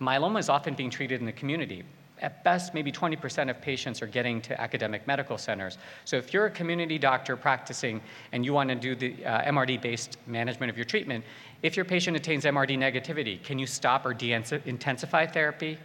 myeloma 0.00 0.40
is 0.40 0.48
often 0.48 0.74
being 0.74 0.90
treated 0.90 1.20
in 1.20 1.26
the 1.26 1.32
community. 1.32 1.84
At 2.20 2.42
best, 2.42 2.74
maybe 2.74 2.90
20% 2.90 3.48
of 3.48 3.60
patients 3.60 4.02
are 4.02 4.08
getting 4.08 4.40
to 4.42 4.60
academic 4.60 5.06
medical 5.06 5.38
centers. 5.38 5.78
So 6.04 6.16
if 6.16 6.32
you're 6.32 6.46
a 6.46 6.50
community 6.50 6.98
doctor 6.98 7.36
practicing 7.36 8.00
and 8.32 8.44
you 8.44 8.52
want 8.52 8.70
to 8.70 8.74
do 8.74 8.96
the 8.96 9.24
uh, 9.24 9.52
MRD-based 9.52 10.18
management 10.26 10.70
of 10.70 10.76
your 10.76 10.84
treatment, 10.84 11.24
if 11.62 11.76
your 11.76 11.84
patient 11.84 12.16
attains 12.16 12.44
MRD 12.44 12.76
negativity, 12.76 13.40
can 13.44 13.60
you 13.60 13.66
stop 13.68 14.04
or 14.04 14.12
de-intensify 14.12 15.26
therapy? 15.26 15.78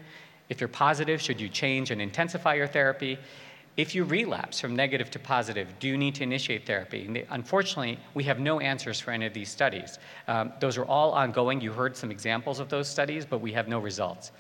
If 0.50 0.60
you're 0.60 0.68
positive, 0.68 1.22
should 1.22 1.40
you 1.40 1.50
change 1.50 1.92
and 1.92 2.02
intensify 2.02 2.56
your 2.56 2.68
therapy? 2.68 3.20
If 3.76 3.96
you 3.96 4.04
relapse 4.04 4.60
from 4.60 4.76
negative 4.76 5.10
to 5.12 5.20
positive, 5.20 5.68
do 5.80 5.88
you 5.88 5.98
need 5.98 6.14
to 6.16 6.24
initiate 6.24 6.68
therapy? 6.68 7.06
And 7.08 7.26
unfortunately, 7.32 7.98
we 8.14 8.24
have 8.26 8.40
no 8.40 8.60
answers 8.60 9.00
for 9.00 9.10
any 9.10 9.26
of 9.26 9.34
these 9.34 9.50
studies. 9.50 9.98
Um, 10.28 10.54
those 10.60 10.78
are 10.78 10.86
all 10.86 11.12
ongoing. 11.12 11.60
You 11.60 11.72
heard 11.74 11.98
some 11.98 12.12
examples 12.12 12.60
of 12.60 12.70
those 12.70 12.88
studies, 12.88 13.26
but 13.26 13.42
we 13.42 13.52
have 13.54 13.68
no 13.68 13.80
results. 13.80 14.32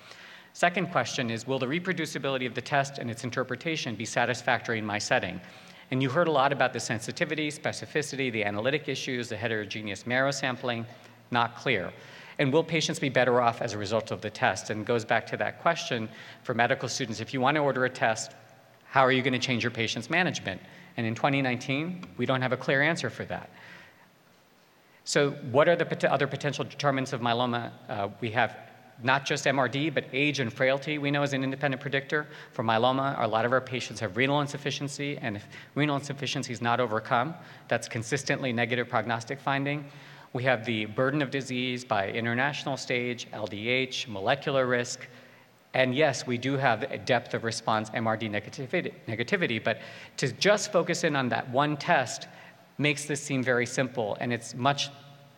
Second 0.53 0.91
question 0.91 1.31
is, 1.31 1.47
will 1.47 1.57
the 1.57 1.65
reproducibility 1.65 2.45
of 2.45 2.53
the 2.53 2.61
test 2.61 2.99
and 2.99 3.09
its 3.09 3.23
interpretation 3.23 3.95
be 3.95 4.05
satisfactory 4.05 4.77
in 4.77 4.85
my 4.85 4.99
setting? 4.99 5.41
And 5.89 6.03
you 6.03 6.11
heard 6.11 6.27
a 6.27 6.31
lot 6.31 6.53
about 6.53 6.71
the 6.71 6.79
sensitivity, 6.79 7.49
specificity, 7.49 8.31
the 8.31 8.45
analytic 8.45 8.87
issues, 8.87 9.29
the 9.29 9.37
heterogeneous 9.37 10.05
marrow 10.05 10.29
sampling, 10.29 10.85
not 11.31 11.55
clear. 11.55 11.91
And 12.37 12.53
will 12.53 12.63
patients 12.63 12.99
be 12.99 13.09
better 13.09 13.41
off 13.41 13.63
as 13.63 13.73
a 13.73 13.79
result 13.79 14.11
of 14.11 14.21
the 14.21 14.29
test? 14.29 14.69
And 14.69 14.85
goes 14.85 15.03
back 15.03 15.25
to 15.27 15.37
that 15.37 15.59
question 15.59 16.07
for 16.43 16.53
medical 16.53 16.87
students. 16.87 17.19
If 17.19 17.33
you 17.33 17.41
want 17.41 17.55
to 17.55 17.61
order 17.61 17.85
a 17.85 17.89
test, 17.89 18.33
how 18.93 19.03
are 19.03 19.11
you 19.11 19.23
going 19.23 19.33
to 19.33 19.39
change 19.39 19.63
your 19.63 19.71
patient's 19.71 20.07
management? 20.07 20.61
And 20.97 21.07
in 21.07 21.15
2019, 21.15 22.05
we 22.17 22.27
don't 22.27 22.43
have 22.43 22.51
a 22.51 22.57
clear 22.57 22.83
answer 22.83 23.09
for 23.09 23.25
that. 23.25 23.49
So, 25.03 25.31
what 25.49 25.67
are 25.67 25.75
the 25.75 26.13
other 26.13 26.27
potential 26.27 26.63
determinants 26.63 27.11
of 27.11 27.19
myeloma? 27.19 27.71
Uh, 27.89 28.09
we 28.21 28.29
have 28.29 28.55
not 29.01 29.25
just 29.25 29.45
MRD, 29.45 29.95
but 29.95 30.05
age 30.13 30.39
and 30.39 30.53
frailty 30.53 30.99
we 30.99 31.09
know 31.09 31.23
is 31.23 31.33
an 31.33 31.43
independent 31.43 31.81
predictor. 31.81 32.27
For 32.51 32.63
myeloma, 32.63 33.19
a 33.19 33.27
lot 33.27 33.45
of 33.45 33.51
our 33.51 33.61
patients 33.61 33.99
have 33.99 34.15
renal 34.15 34.41
insufficiency, 34.41 35.17
and 35.17 35.37
if 35.37 35.47
renal 35.73 35.95
insufficiency 35.95 36.53
is 36.53 36.61
not 36.61 36.79
overcome, 36.79 37.33
that's 37.67 37.87
consistently 37.87 38.53
negative 38.53 38.89
prognostic 38.89 39.39
finding. 39.39 39.85
We 40.33 40.43
have 40.43 40.65
the 40.65 40.85
burden 40.85 41.23
of 41.23 41.31
disease 41.31 41.83
by 41.83 42.09
international 42.09 42.77
stage, 42.77 43.27
LDH, 43.31 44.07
molecular 44.07 44.67
risk, 44.67 45.07
and 45.73 45.95
yes, 45.95 46.27
we 46.27 46.37
do 46.37 46.55
have 46.57 46.83
a 46.83 46.97
depth 46.97 47.33
of 47.33 47.43
response 47.43 47.89
MRD 47.89 48.29
negativity, 48.29 48.93
negativity, 49.07 49.63
but 49.63 49.79
to 50.17 50.31
just 50.33 50.71
focus 50.71 51.03
in 51.03 51.15
on 51.15 51.29
that 51.29 51.49
one 51.49 51.77
test 51.77 52.27
makes 52.77 53.05
this 53.05 53.21
seem 53.21 53.43
very 53.43 53.65
simple, 53.65 54.15
and 54.19 54.31
it's 54.31 54.53
much 54.53 54.89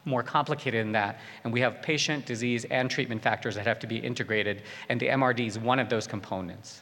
more 0.03 0.23
complicated 0.23 0.85
than 0.85 0.91
that. 0.91 1.19
And 1.43 1.53
we 1.53 1.61
have 1.61 1.81
patient, 1.81 2.25
disease, 2.25 2.65
and 2.65 2.89
treatment 2.89 3.21
factors 3.21 3.55
that 3.55 3.65
have 3.65 3.79
to 3.79 3.87
be 3.87 3.97
integrated, 3.97 4.63
and 4.89 4.99
the 4.99 5.07
MRD 5.07 5.47
is 5.47 5.57
one 5.57 5.79
of 5.79 5.89
those 5.89 6.05
components. 6.05 6.81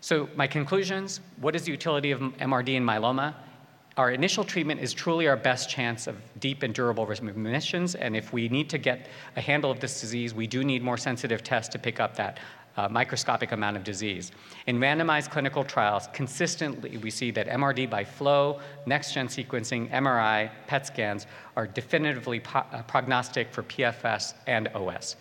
So, 0.00 0.28
my 0.36 0.46
conclusions 0.46 1.20
what 1.40 1.56
is 1.56 1.64
the 1.64 1.72
utility 1.72 2.12
of 2.12 2.20
MRD 2.20 2.76
in 2.76 2.84
myeloma? 2.84 3.34
Our 3.98 4.12
initial 4.12 4.44
treatment 4.44 4.80
is 4.80 4.94
truly 4.94 5.26
our 5.26 5.36
best 5.36 5.68
chance 5.68 6.06
of 6.06 6.16
deep 6.38 6.62
and 6.62 6.72
durable 6.72 7.04
remissions. 7.04 7.96
And 7.96 8.16
if 8.16 8.32
we 8.32 8.48
need 8.48 8.70
to 8.70 8.78
get 8.78 9.08
a 9.34 9.40
handle 9.40 9.72
of 9.72 9.80
this 9.80 10.00
disease, 10.00 10.32
we 10.32 10.46
do 10.46 10.62
need 10.62 10.84
more 10.84 10.96
sensitive 10.96 11.42
tests 11.42 11.72
to 11.72 11.80
pick 11.80 11.98
up 11.98 12.14
that 12.14 12.38
uh, 12.76 12.88
microscopic 12.88 13.50
amount 13.50 13.76
of 13.76 13.82
disease. 13.82 14.30
In 14.68 14.78
randomized 14.78 15.30
clinical 15.30 15.64
trials, 15.64 16.08
consistently 16.12 16.96
we 16.98 17.10
see 17.10 17.32
that 17.32 17.48
MRD 17.48 17.90
by 17.90 18.04
flow, 18.04 18.60
next 18.86 19.14
gen 19.14 19.26
sequencing, 19.26 19.90
MRI, 19.90 20.48
PET 20.68 20.86
scans 20.86 21.26
are 21.56 21.66
definitively 21.66 22.40
uh, 22.54 22.82
prognostic 22.82 23.52
for 23.52 23.64
PFS 23.64 24.34
and 24.46 24.68
OS. 24.68 25.16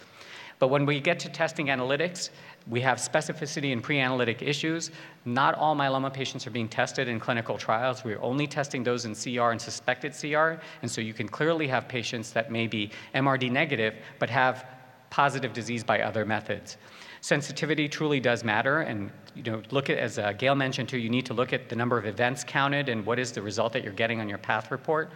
But 0.59 0.67
when 0.67 0.85
we 0.85 0.99
get 0.99 1.17
to 1.19 1.29
testing 1.29 1.67
analytics, 1.67 2.29
we 2.69 2.81
have 2.81 2.97
specificity 2.97 3.71
and 3.71 3.81
pre-analytic 3.81 4.41
issues. 4.41 4.91
Not 5.25 5.55
all 5.55 5.75
myeloma 5.75 6.13
patients 6.13 6.45
are 6.45 6.51
being 6.51 6.67
tested 6.67 7.07
in 7.07 7.19
clinical 7.19 7.57
trials. 7.57 8.03
We're 8.03 8.21
only 8.21 8.45
testing 8.47 8.83
those 8.83 9.05
in 9.05 9.15
CR 9.15 9.51
and 9.51 9.61
suspected 9.61 10.13
CR, 10.13 10.61
and 10.81 10.91
so 10.91 10.99
you 10.99 11.13
can 11.13 11.29
clearly 11.29 11.67
have 11.67 11.87
patients 11.87 12.31
that 12.31 12.51
may 12.51 12.67
be 12.67 12.91
MRD 13.15 13.51
negative 13.51 13.95
but 14.19 14.29
have 14.29 14.65
positive 15.09 15.53
disease 15.53 15.83
by 15.83 16.01
other 16.01 16.25
methods. 16.25 16.77
Sensitivity 17.21 17.87
truly 17.87 18.19
does 18.19 18.43
matter, 18.43 18.81
and 18.81 19.11
you 19.33 19.43
know, 19.43 19.61
look 19.71 19.89
at 19.89 19.97
as 19.97 20.19
uh, 20.19 20.33
Gail 20.33 20.55
mentioned 20.55 20.89
too. 20.89 20.97
You 20.97 21.09
need 21.09 21.25
to 21.27 21.33
look 21.33 21.53
at 21.53 21.69
the 21.69 21.75
number 21.75 21.97
of 21.97 22.05
events 22.05 22.43
counted 22.43 22.89
and 22.89 23.05
what 23.05 23.19
is 23.19 23.31
the 23.31 23.41
result 23.41 23.73
that 23.73 23.83
you're 23.83 23.93
getting 23.93 24.19
on 24.19 24.29
your 24.29 24.37
path 24.37 24.71
report. 24.71 25.11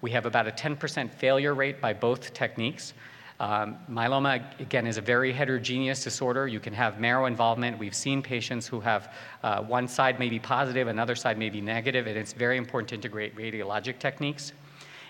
We 0.00 0.10
have 0.12 0.26
about 0.26 0.48
a 0.48 0.50
10% 0.50 1.10
failure 1.10 1.54
rate 1.54 1.80
by 1.80 1.92
both 1.92 2.34
techniques. 2.34 2.94
Um, 3.42 3.76
myeloma, 3.90 4.40
again, 4.60 4.86
is 4.86 4.98
a 4.98 5.00
very 5.00 5.32
heterogeneous 5.32 6.04
disorder. 6.04 6.46
You 6.46 6.60
can 6.60 6.72
have 6.72 7.00
marrow 7.00 7.26
involvement. 7.26 7.76
We've 7.76 7.94
seen 7.94 8.22
patients 8.22 8.68
who 8.68 8.78
have 8.78 9.12
uh, 9.42 9.60
one 9.64 9.88
side 9.88 10.20
may 10.20 10.28
be 10.28 10.38
positive, 10.38 10.86
another 10.86 11.16
side 11.16 11.36
may 11.36 11.50
be 11.50 11.60
negative, 11.60 12.06
and 12.06 12.16
it's 12.16 12.32
very 12.32 12.56
important 12.56 12.90
to 12.90 12.94
integrate 12.94 13.34
radiologic 13.34 13.98
techniques. 13.98 14.52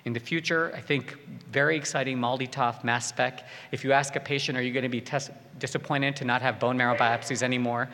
In 0.06 0.14
the 0.14 0.18
future, 0.18 0.72
I 0.74 0.80
think 0.80 1.18
very 1.50 1.76
exciting 1.76 2.16
MALDI-TOF 2.16 2.84
mass 2.84 3.06
spec. 3.06 3.46
If 3.70 3.84
you 3.84 3.92
ask 3.92 4.16
a 4.16 4.20
patient, 4.20 4.56
are 4.56 4.62
you 4.62 4.72
going 4.72 4.82
to 4.82 4.88
be 4.88 5.02
test- 5.02 5.30
disappointed 5.58 6.16
to 6.16 6.24
not 6.24 6.40
have 6.40 6.58
bone 6.58 6.78
marrow 6.78 6.96
biopsies 6.96 7.42
anymore? 7.42 7.90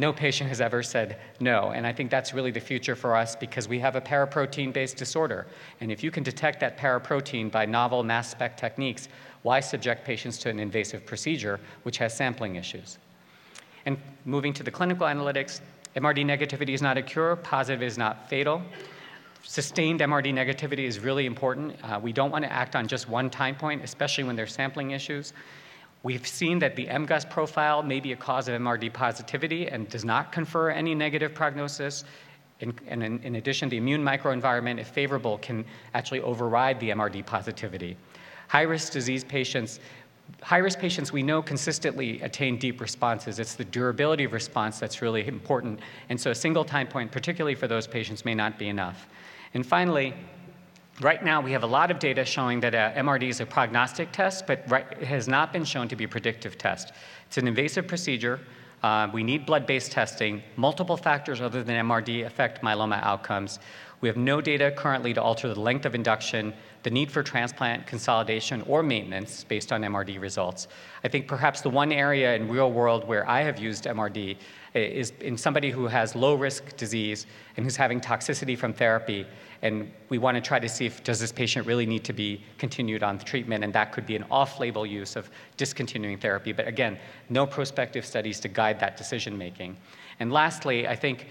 No 0.00 0.14
patient 0.14 0.48
has 0.48 0.62
ever 0.62 0.82
said 0.82 1.18
no. 1.40 1.72
And 1.72 1.86
I 1.86 1.92
think 1.92 2.10
that's 2.10 2.32
really 2.32 2.50
the 2.50 2.58
future 2.58 2.96
for 2.96 3.14
us 3.14 3.36
because 3.36 3.68
we 3.68 3.78
have 3.80 3.96
a 3.96 4.00
paraprotein 4.00 4.72
based 4.72 4.96
disorder. 4.96 5.46
And 5.82 5.92
if 5.92 6.02
you 6.02 6.10
can 6.10 6.22
detect 6.22 6.58
that 6.60 6.78
paraprotein 6.78 7.50
by 7.50 7.66
novel 7.66 8.02
mass 8.02 8.30
spec 8.30 8.56
techniques, 8.56 9.10
why 9.42 9.60
subject 9.60 10.06
patients 10.06 10.38
to 10.38 10.48
an 10.48 10.58
invasive 10.58 11.04
procedure 11.04 11.60
which 11.82 11.98
has 11.98 12.16
sampling 12.16 12.56
issues? 12.56 12.96
And 13.84 13.98
moving 14.24 14.54
to 14.54 14.62
the 14.62 14.70
clinical 14.70 15.06
analytics, 15.06 15.60
MRD 15.94 16.24
negativity 16.24 16.70
is 16.70 16.80
not 16.80 16.96
a 16.96 17.02
cure, 17.02 17.36
positive 17.36 17.82
is 17.82 17.98
not 17.98 18.26
fatal. 18.30 18.62
Sustained 19.42 20.00
MRD 20.00 20.32
negativity 20.32 20.84
is 20.84 20.98
really 20.98 21.26
important. 21.26 21.76
Uh, 21.84 22.00
we 22.02 22.10
don't 22.10 22.30
want 22.30 22.42
to 22.46 22.50
act 22.50 22.74
on 22.74 22.88
just 22.88 23.06
one 23.06 23.28
time 23.28 23.54
point, 23.54 23.84
especially 23.84 24.24
when 24.24 24.34
there's 24.34 24.54
sampling 24.54 24.92
issues. 24.92 25.34
We've 26.02 26.26
seen 26.26 26.58
that 26.60 26.76
the 26.76 26.86
MGUS 26.86 27.28
profile 27.28 27.82
may 27.82 28.00
be 28.00 28.12
a 28.12 28.16
cause 28.16 28.48
of 28.48 28.58
MRD 28.58 28.92
positivity 28.92 29.68
and 29.68 29.88
does 29.88 30.04
not 30.04 30.32
confer 30.32 30.70
any 30.70 30.94
negative 30.94 31.34
prognosis. 31.34 32.04
In, 32.60 32.74
and 32.88 33.02
in, 33.02 33.18
in 33.22 33.36
addition, 33.36 33.68
the 33.68 33.76
immune 33.76 34.02
microenvironment, 34.02 34.78
if 34.78 34.88
favorable, 34.88 35.38
can 35.38 35.64
actually 35.92 36.20
override 36.20 36.80
the 36.80 36.90
MRD 36.90 37.26
positivity. 37.26 37.96
High 38.48 38.62
risk 38.62 38.92
disease 38.92 39.24
patients, 39.24 39.78
high 40.42 40.58
risk 40.58 40.78
patients 40.78 41.12
we 41.12 41.22
know 41.22 41.42
consistently 41.42 42.20
attain 42.22 42.56
deep 42.56 42.80
responses. 42.80 43.38
It's 43.38 43.54
the 43.54 43.64
durability 43.64 44.24
of 44.24 44.32
response 44.32 44.78
that's 44.78 45.02
really 45.02 45.26
important. 45.26 45.80
And 46.08 46.18
so 46.18 46.30
a 46.30 46.34
single 46.34 46.64
time 46.64 46.86
point, 46.86 47.12
particularly 47.12 47.54
for 47.54 47.68
those 47.68 47.86
patients, 47.86 48.24
may 48.24 48.34
not 48.34 48.58
be 48.58 48.68
enough. 48.68 49.06
And 49.52 49.66
finally, 49.66 50.14
right 51.00 51.24
now 51.24 51.40
we 51.40 51.52
have 51.52 51.62
a 51.62 51.66
lot 51.66 51.90
of 51.90 51.98
data 51.98 52.24
showing 52.24 52.60
that 52.60 52.74
uh, 52.74 52.92
MRD 52.92 53.28
is 53.28 53.40
a 53.40 53.46
prognostic 53.46 54.12
test, 54.12 54.46
but 54.46 54.62
right, 54.68 54.86
it 54.92 55.06
has 55.06 55.28
not 55.28 55.52
been 55.52 55.64
shown 55.64 55.88
to 55.88 55.96
be 55.96 56.04
a 56.04 56.08
predictive 56.08 56.58
test. 56.58 56.92
It's 57.26 57.38
an 57.38 57.48
invasive 57.48 57.86
procedure. 57.86 58.40
Uh, 58.82 59.08
we 59.12 59.22
need 59.22 59.46
blood 59.46 59.66
based 59.66 59.92
testing. 59.92 60.42
Multiple 60.56 60.96
factors 60.96 61.40
other 61.40 61.62
than 61.62 61.86
MRD 61.86 62.26
affect 62.26 62.62
myeloma 62.62 63.02
outcomes. 63.02 63.58
We 64.00 64.08
have 64.08 64.16
no 64.16 64.40
data 64.40 64.72
currently 64.74 65.12
to 65.14 65.22
alter 65.22 65.52
the 65.52 65.60
length 65.60 65.84
of 65.84 65.94
induction, 65.94 66.54
the 66.82 66.90
need 66.90 67.12
for 67.12 67.22
transplant, 67.22 67.86
consolidation, 67.86 68.62
or 68.62 68.82
maintenance 68.82 69.44
based 69.44 69.72
on 69.72 69.82
MRD 69.82 70.18
results. 70.18 70.68
I 71.04 71.08
think 71.08 71.28
perhaps 71.28 71.60
the 71.60 71.68
one 71.68 71.92
area 71.92 72.34
in 72.34 72.48
real 72.48 72.72
world 72.72 73.06
where 73.06 73.28
I 73.28 73.42
have 73.42 73.58
used 73.58 73.84
MRD 73.84 74.38
is 74.72 75.12
in 75.20 75.36
somebody 75.36 75.70
who 75.70 75.86
has 75.86 76.14
low 76.14 76.34
risk 76.34 76.76
disease 76.76 77.26
and 77.56 77.66
who's 77.66 77.76
having 77.76 78.00
toxicity 78.00 78.56
from 78.56 78.72
therapy. 78.72 79.26
And 79.60 79.92
we 80.08 80.16
want 80.16 80.36
to 80.36 80.40
try 80.40 80.58
to 80.58 80.68
see 80.68 80.86
if 80.86 81.04
does 81.04 81.20
this 81.20 81.32
patient 81.32 81.66
really 81.66 81.84
need 81.84 82.04
to 82.04 82.14
be 82.14 82.42
continued 82.56 83.02
on 83.02 83.18
treatment, 83.18 83.64
and 83.64 83.72
that 83.74 83.92
could 83.92 84.06
be 84.06 84.16
an 84.16 84.24
off-label 84.30 84.86
use 84.86 85.16
of 85.16 85.28
discontinuing 85.58 86.16
therapy. 86.16 86.52
But 86.52 86.66
again, 86.66 86.98
no 87.28 87.44
prospective 87.46 88.06
studies 88.06 88.40
to 88.40 88.48
guide 88.48 88.80
that 88.80 88.96
decision 88.96 89.36
making. 89.36 89.76
And 90.20 90.32
lastly, 90.32 90.86
I 90.86 90.96
think 90.96 91.26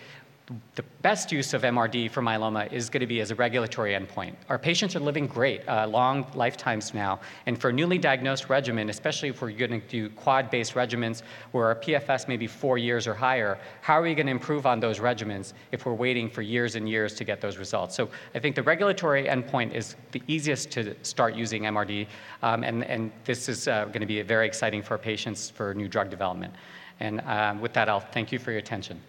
the 0.76 0.84
best 1.02 1.32
use 1.32 1.54
of 1.54 1.62
MRD 1.62 2.10
for 2.10 2.22
myeloma 2.22 2.72
is 2.74 2.90
going 2.90 3.02
to 3.02 3.08
be 3.08 3.22
as 3.22 3.30
a 3.30 3.36
regulatory 3.36 3.94
endpoint. 3.94 4.34
Our 4.50 4.58
patients 4.58 4.96
are 4.96 5.00
living 5.00 5.28
great, 5.28 5.68
uh, 5.68 5.88
long 5.88 6.26
lifetimes 6.34 6.94
now, 6.94 7.20
and 7.46 7.60
for 7.60 7.70
a 7.70 7.74
newly 7.74 8.00
diagnosed 8.00 8.50
regimen, 8.50 8.90
especially 8.90 9.30
if 9.30 9.42
we're 9.42 9.52
going 9.52 9.80
to 9.80 9.88
do 9.88 10.10
quad-based 10.10 10.74
regimens 10.74 11.22
where 11.52 11.66
our 11.66 11.76
PFS 11.76 12.28
may 12.28 12.38
be 12.38 12.48
four 12.48 12.78
years 12.78 13.06
or 13.06 13.14
higher, 13.14 13.60
how 13.82 13.94
are 13.94 14.02
we 14.02 14.16
going 14.16 14.26
to 14.26 14.32
improve 14.32 14.66
on 14.66 14.80
those 14.80 15.00
regimens 15.00 15.54
if 15.72 15.86
we're 15.86 15.94
waiting 15.94 16.30
for 16.30 16.42
years 16.42 16.76
and 16.76 16.90
years 16.90 17.14
to 17.16 17.24
get 17.24 17.42
those 17.42 17.58
results? 17.58 17.96
So 17.96 18.10
I 18.34 18.40
think 18.40 18.56
the 18.56 18.64
regulatory 18.64 19.26
endpoint 19.26 19.74
is 19.74 19.96
the 20.12 20.24
easiest 20.28 20.72
to 20.72 20.96
start 21.04 21.36
using 21.36 21.64
MRD, 21.64 22.08
um, 22.42 22.64
and, 22.64 22.84
and 22.86 23.12
this 23.24 23.50
is 23.50 23.68
uh, 23.68 23.86
going 23.86 24.02
to 24.02 24.08
be 24.08 24.22
very 24.24 24.48
exciting 24.48 24.82
for 24.82 24.98
patients 24.98 25.50
for 25.50 25.74
new 25.76 25.88
drug 25.88 26.10
development. 26.10 26.54
And 27.00 27.22
uh, 27.22 27.56
with 27.62 27.74
that, 27.74 27.88
I'll 27.88 28.00
thank 28.00 28.32
you 28.32 28.40
for 28.40 28.52
your 28.52 28.60
attention. 28.60 29.00